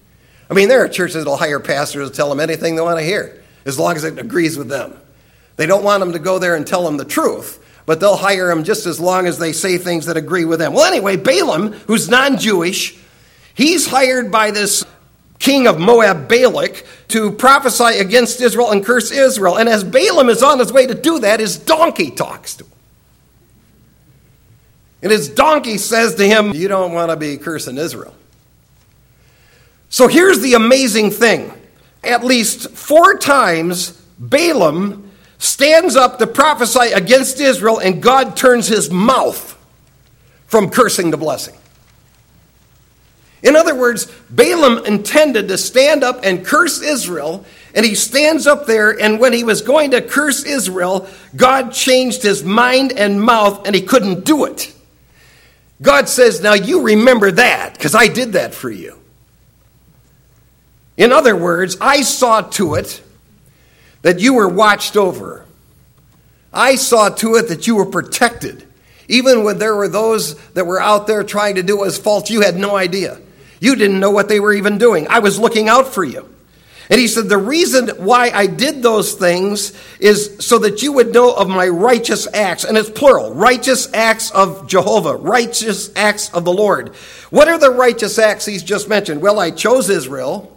I 0.50 0.54
mean, 0.54 0.68
there 0.68 0.84
are 0.84 0.90
churches 0.90 1.16
that'll 1.16 1.38
hire 1.38 1.60
pastors 1.60 2.10
to 2.10 2.16
tell 2.16 2.30
them 2.30 2.40
anything 2.40 2.76
they 2.76 2.82
want 2.82 2.98
to 2.98 3.06
hear, 3.06 3.44
as 3.66 3.78
long 3.78 3.96
as 3.96 4.04
it 4.04 4.18
agrees 4.18 4.58
with 4.58 4.68
them. 4.68 5.00
They 5.56 5.68
don't 5.68 5.84
want 5.84 6.00
them 6.00 6.14
to 6.14 6.20
go 6.20 6.40
there 6.40 6.56
and 6.56 6.66
tell 6.66 6.84
them 6.84 6.98
the 6.98 7.06
truth 7.06 7.64
but 7.90 8.00
they'll 8.00 8.16
hire 8.16 8.52
him 8.52 8.64
just 8.64 8.86
as 8.86 9.00
long 9.00 9.26
as 9.26 9.40
they 9.40 9.52
say 9.52 9.80
things 9.80 10.06
that 10.06 10.16
agree 10.16 10.46
with 10.46 10.60
them. 10.60 10.74
Well, 10.74 10.86
anyway, 10.86 11.18
Balaam, 11.18 11.72
who's 11.72 12.08
non 12.08 12.38
Jewish, 12.38 12.96
he's 13.56 13.88
hired 13.88 14.32
by 14.32 14.52
this 14.52 14.86
king 15.40 15.66
of 15.66 15.80
Moab, 15.80 16.28
Balak, 16.28 16.86
to 17.08 17.32
prophesy 17.32 17.98
against 17.98 18.42
Israel 18.42 18.70
and 18.70 18.86
curse 18.86 19.10
Israel. 19.10 19.58
And 19.58 19.68
as 19.68 19.84
Balaam 19.84 20.30
is 20.30 20.44
on 20.44 20.60
his 20.60 20.72
way 20.72 20.86
to 20.86 20.94
do 20.94 21.18
that, 21.22 21.40
his 21.40 21.58
donkey 21.58 22.12
talks 22.12 22.58
to 22.58 22.64
him. 22.64 22.72
And 25.02 25.12
his 25.12 25.28
donkey 25.28 25.80
says 25.80 26.14
to 26.14 26.28
him, 26.28 26.54
You 26.54 26.68
don't 26.68 26.94
want 26.94 27.10
to 27.10 27.18
be 27.18 27.38
cursing 27.38 27.80
Israel. 27.80 28.14
So 29.90 30.08
here's 30.08 30.42
the 30.42 30.54
amazing 30.54 31.10
thing 31.10 31.52
at 32.04 32.24
least 32.24 32.70
four 32.70 33.18
times, 33.18 33.94
Balaam 34.20 35.09
stands 35.40 35.96
up 35.96 36.20
to 36.20 36.28
prophesy 36.28 36.92
against 36.94 37.40
Israel, 37.40 37.80
and 37.80 38.04
God 38.04 38.38
turns 38.38 38.68
his 38.68 38.92
mouth 38.92 39.58
from 40.46 40.70
cursing 40.70 41.10
the 41.10 41.18
blessing. 41.18 41.56
In 43.42 43.56
other 43.56 43.74
words, 43.74 44.12
Balaam 44.30 44.86
intended 44.86 45.48
to 45.48 45.58
stand 45.58 46.04
up 46.04 46.20
and 46.24 46.46
curse 46.46 46.82
Israel, 46.82 47.46
and 47.74 47.86
he 47.86 47.96
stands 47.96 48.48
up 48.48 48.66
there, 48.66 48.92
and 48.92 49.20
when 49.20 49.32
he 49.32 49.46
was 49.46 49.62
going 49.62 49.92
to 49.92 50.02
curse 50.02 50.44
Israel, 50.44 51.08
God 51.36 51.72
changed 51.72 52.22
his 52.22 52.44
mind 52.44 52.92
and 52.92 53.22
mouth, 53.22 53.66
and 53.66 53.74
he 53.74 53.82
couldn't 53.82 54.26
do 54.26 54.44
it. 54.44 54.74
God 55.82 56.10
says, 56.10 56.42
Now 56.42 56.54
you 56.54 56.82
remember 56.82 57.32
that, 57.32 57.74
because 57.74 57.96
I 57.96 58.08
did 58.08 58.34
that 58.34 58.54
for 58.54 58.70
you. 58.70 59.00
In 60.98 61.14
other 61.14 61.34
words, 61.34 61.78
I 61.80 62.02
saw 62.02 62.42
to 62.42 62.76
it 62.76 63.02
that 64.02 64.20
you 64.20 64.34
were 64.34 64.48
watched 64.48 64.96
over. 64.96 65.46
I 66.52 66.76
saw 66.76 67.10
to 67.10 67.36
it 67.36 67.50
that 67.50 67.68
you 67.68 67.76
were 67.76 67.86
protected. 67.86 68.66
Even 69.08 69.44
when 69.44 69.58
there 69.58 69.76
were 69.76 69.88
those 69.88 70.36
that 70.52 70.66
were 70.66 70.80
out 70.80 71.08
there 71.08 71.24
trying 71.24 71.56
to 71.56 71.64
do 71.64 71.78
what 71.78 71.86
was 71.86 71.98
false, 71.98 72.30
you 72.30 72.42
had 72.42 72.56
no 72.56 72.76
idea. 72.76 73.20
You 73.60 73.76
didn't 73.76 74.00
know 74.00 74.12
what 74.12 74.30
they 74.30 74.40
were 74.40 74.54
even 74.54 74.78
doing. 74.78 75.08
I 75.08 75.20
was 75.20 75.40
looking 75.40 75.68
out 75.68 75.88
for 75.88 76.04
you. 76.04 76.30
And 76.90 77.00
he 77.00 77.08
said, 77.08 77.30
The 77.30 77.38
reason 77.38 77.90
why 77.90 78.30
I 78.30 78.48
did 78.48 78.82
those 78.82 79.14
things 79.14 79.74
is 80.00 80.38
so 80.40 80.58
that 80.60 80.82
you 80.82 80.94
would 80.94 81.14
know 81.14 81.34
of 81.34 81.48
my 81.48 81.68
righteous 81.68 82.28
acts. 82.34 82.64
And 82.64 82.78
it's 82.78 82.90
plural 82.90 83.34
righteous 83.34 83.92
acts 83.94 84.32
of 84.32 84.68
Jehovah, 84.68 85.16
righteous 85.16 85.92
acts 85.96 86.34
of 86.34 86.46
the 86.46 86.54
Lord. 86.54 86.90
What 87.30 87.48
are 87.48 87.60
the 87.60 87.72
righteous 87.72 88.18
acts 88.18 88.46
he's 88.46 88.64
just 88.64 88.90
mentioned? 88.90 89.22
Well, 89.22 89.40
I 89.40 89.52
chose 89.52 89.90
Israel. 89.90 90.56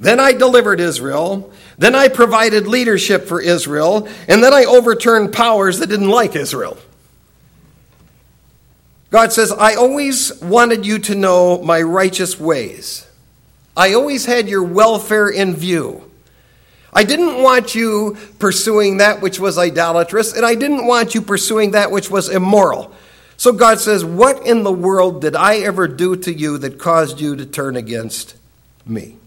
Then 0.00 0.20
I 0.20 0.32
delivered 0.32 0.80
Israel. 0.80 1.52
Then 1.78 1.94
I 1.94 2.08
provided 2.08 2.66
leadership 2.66 3.26
for 3.26 3.40
Israel. 3.40 4.08
And 4.26 4.42
then 4.42 4.52
I 4.52 4.64
overturned 4.64 5.32
powers 5.32 5.78
that 5.78 5.86
didn't 5.86 6.10
like 6.10 6.34
Israel. 6.34 6.76
God 9.10 9.32
says, 9.32 9.52
I 9.52 9.74
always 9.74 10.38
wanted 10.42 10.84
you 10.84 10.98
to 10.98 11.14
know 11.14 11.62
my 11.62 11.80
righteous 11.80 12.38
ways. 12.38 13.06
I 13.76 13.94
always 13.94 14.26
had 14.26 14.48
your 14.48 14.64
welfare 14.64 15.28
in 15.28 15.54
view. 15.54 16.04
I 16.92 17.04
didn't 17.04 17.42
want 17.42 17.74
you 17.74 18.18
pursuing 18.38 18.96
that 18.96 19.20
which 19.20 19.38
was 19.38 19.56
idolatrous, 19.56 20.34
and 20.34 20.44
I 20.44 20.56
didn't 20.56 20.86
want 20.86 21.14
you 21.14 21.22
pursuing 21.22 21.70
that 21.70 21.90
which 21.90 22.10
was 22.10 22.28
immoral. 22.28 22.92
So 23.36 23.52
God 23.52 23.78
says, 23.78 24.04
What 24.04 24.44
in 24.46 24.64
the 24.64 24.72
world 24.72 25.20
did 25.20 25.36
I 25.36 25.58
ever 25.58 25.86
do 25.86 26.16
to 26.16 26.32
you 26.32 26.58
that 26.58 26.78
caused 26.78 27.20
you 27.20 27.36
to 27.36 27.46
turn 27.46 27.76
against 27.76 28.36
me? 28.84 29.17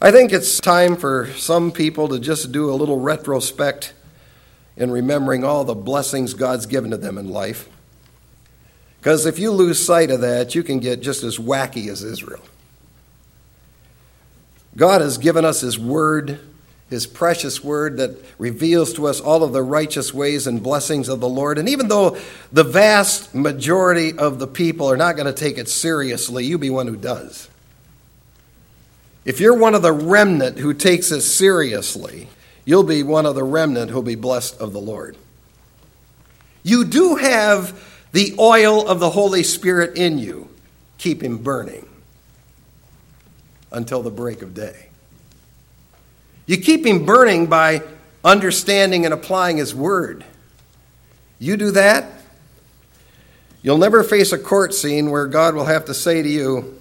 I 0.00 0.12
think 0.12 0.32
it's 0.32 0.60
time 0.60 0.96
for 0.96 1.28
some 1.32 1.72
people 1.72 2.06
to 2.08 2.20
just 2.20 2.52
do 2.52 2.70
a 2.70 2.74
little 2.74 3.00
retrospect 3.00 3.94
in 4.76 4.92
remembering 4.92 5.42
all 5.42 5.64
the 5.64 5.74
blessings 5.74 6.34
God's 6.34 6.66
given 6.66 6.92
to 6.92 6.96
them 6.96 7.18
in 7.18 7.28
life. 7.28 7.68
Because 9.00 9.26
if 9.26 9.40
you 9.40 9.50
lose 9.50 9.84
sight 9.84 10.12
of 10.12 10.20
that, 10.20 10.54
you 10.54 10.62
can 10.62 10.78
get 10.78 11.00
just 11.00 11.24
as 11.24 11.38
wacky 11.38 11.88
as 11.88 12.04
Israel. 12.04 12.42
God 14.76 15.00
has 15.00 15.18
given 15.18 15.44
us 15.44 15.62
His 15.62 15.80
Word, 15.80 16.38
His 16.88 17.04
precious 17.04 17.64
Word 17.64 17.96
that 17.96 18.24
reveals 18.38 18.92
to 18.94 19.08
us 19.08 19.20
all 19.20 19.42
of 19.42 19.52
the 19.52 19.64
righteous 19.64 20.14
ways 20.14 20.46
and 20.46 20.62
blessings 20.62 21.08
of 21.08 21.18
the 21.18 21.28
Lord. 21.28 21.58
And 21.58 21.68
even 21.68 21.88
though 21.88 22.16
the 22.52 22.62
vast 22.62 23.34
majority 23.34 24.16
of 24.16 24.38
the 24.38 24.46
people 24.46 24.88
are 24.88 24.96
not 24.96 25.16
going 25.16 25.26
to 25.26 25.32
take 25.32 25.58
it 25.58 25.68
seriously, 25.68 26.44
you 26.44 26.56
be 26.56 26.70
one 26.70 26.86
who 26.86 26.96
does. 26.96 27.47
If 29.24 29.40
you're 29.40 29.56
one 29.56 29.74
of 29.74 29.82
the 29.82 29.92
remnant 29.92 30.58
who 30.58 30.72
takes 30.72 31.10
this 31.10 31.34
seriously, 31.34 32.28
you'll 32.64 32.82
be 32.82 33.02
one 33.02 33.26
of 33.26 33.34
the 33.34 33.44
remnant 33.44 33.90
who'll 33.90 34.02
be 34.02 34.14
blessed 34.14 34.58
of 34.58 34.72
the 34.72 34.80
Lord. 34.80 35.16
You 36.62 36.84
do 36.84 37.16
have 37.16 37.82
the 38.12 38.34
oil 38.38 38.86
of 38.86 39.00
the 39.00 39.10
Holy 39.10 39.42
Spirit 39.42 39.96
in 39.96 40.18
you. 40.18 40.48
Keep 40.98 41.22
him 41.22 41.38
burning 41.38 41.88
until 43.70 44.02
the 44.02 44.10
break 44.10 44.42
of 44.42 44.54
day. 44.54 44.88
You 46.46 46.56
keep 46.56 46.86
him 46.86 47.04
burning 47.04 47.46
by 47.46 47.82
understanding 48.24 49.04
and 49.04 49.12
applying 49.12 49.58
his 49.58 49.74
word. 49.74 50.24
You 51.38 51.56
do 51.56 51.70
that, 51.72 52.10
you'll 53.62 53.78
never 53.78 54.02
face 54.02 54.32
a 54.32 54.38
court 54.38 54.74
scene 54.74 55.10
where 55.10 55.26
God 55.26 55.54
will 55.54 55.66
have 55.66 55.84
to 55.84 55.94
say 55.94 56.22
to 56.22 56.28
you, 56.28 56.77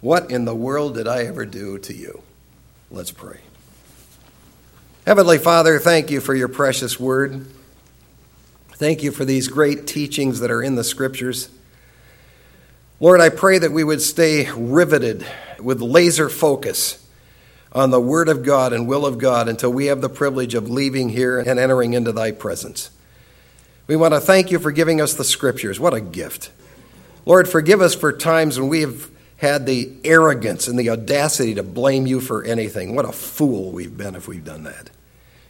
What 0.00 0.30
in 0.30 0.44
the 0.44 0.54
world 0.54 0.94
did 0.94 1.08
I 1.08 1.24
ever 1.24 1.44
do 1.44 1.78
to 1.78 1.92
you? 1.92 2.22
Let's 2.90 3.10
pray. 3.10 3.40
Heavenly 5.06 5.38
Father, 5.38 5.78
thank 5.78 6.10
you 6.10 6.20
for 6.20 6.34
your 6.34 6.48
precious 6.48 7.00
word. 7.00 7.46
Thank 8.72 9.02
you 9.02 9.10
for 9.10 9.24
these 9.24 9.48
great 9.48 9.86
teachings 9.86 10.38
that 10.40 10.50
are 10.50 10.62
in 10.62 10.76
the 10.76 10.84
scriptures. 10.84 11.50
Lord, 13.00 13.20
I 13.20 13.28
pray 13.28 13.58
that 13.58 13.72
we 13.72 13.82
would 13.82 14.00
stay 14.00 14.50
riveted 14.52 15.26
with 15.58 15.80
laser 15.80 16.28
focus 16.28 17.04
on 17.72 17.90
the 17.90 18.00
Word 18.00 18.28
of 18.28 18.42
God 18.44 18.72
and 18.72 18.86
will 18.86 19.04
of 19.04 19.18
God 19.18 19.48
until 19.48 19.72
we 19.72 19.86
have 19.86 20.00
the 20.00 20.08
privilege 20.08 20.54
of 20.54 20.70
leaving 20.70 21.08
here 21.08 21.38
and 21.38 21.58
entering 21.58 21.92
into 21.92 22.12
Thy 22.12 22.30
presence. 22.30 22.90
We 23.86 23.96
want 23.96 24.14
to 24.14 24.20
thank 24.20 24.50
you 24.50 24.58
for 24.58 24.70
giving 24.70 25.00
us 25.00 25.14
the 25.14 25.24
Scriptures. 25.24 25.80
What 25.80 25.94
a 25.94 26.00
gift. 26.00 26.50
Lord, 27.26 27.48
forgive 27.48 27.80
us 27.80 27.94
for 27.94 28.12
times 28.12 28.58
when 28.58 28.68
we 28.68 28.80
have 28.82 29.10
had 29.38 29.66
the 29.66 29.90
arrogance 30.04 30.68
and 30.68 30.78
the 30.78 30.90
audacity 30.90 31.54
to 31.54 31.62
blame 31.62 32.06
you 32.06 32.20
for 32.20 32.44
anything. 32.44 32.94
What 32.94 33.04
a 33.04 33.12
fool 33.12 33.70
we've 33.70 33.96
been 33.96 34.14
if 34.14 34.28
we've 34.28 34.44
done 34.44 34.64
that. 34.64 34.90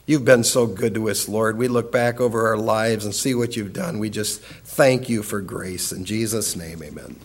You've 0.07 0.25
been 0.25 0.45
so 0.45 0.67
good 0.67 0.95
to 0.95 1.11
us, 1.11 1.29
Lord. 1.29 1.59
We 1.59 1.69
look 1.69 1.93
back 1.93 2.21
over 2.21 2.47
our 2.47 2.57
lives 2.57 3.05
and 3.05 3.15
see 3.15 3.35
what 3.35 3.57
you've 3.57 3.75
done. 3.75 3.99
We 3.99 4.09
just 4.09 4.41
thank 4.41 5.09
you 5.09 5.23
for 5.23 5.41
grace. 5.41 5.93
In 5.93 6.07
Jesus' 6.07 6.57
name, 6.57 6.83
amen. 6.83 7.19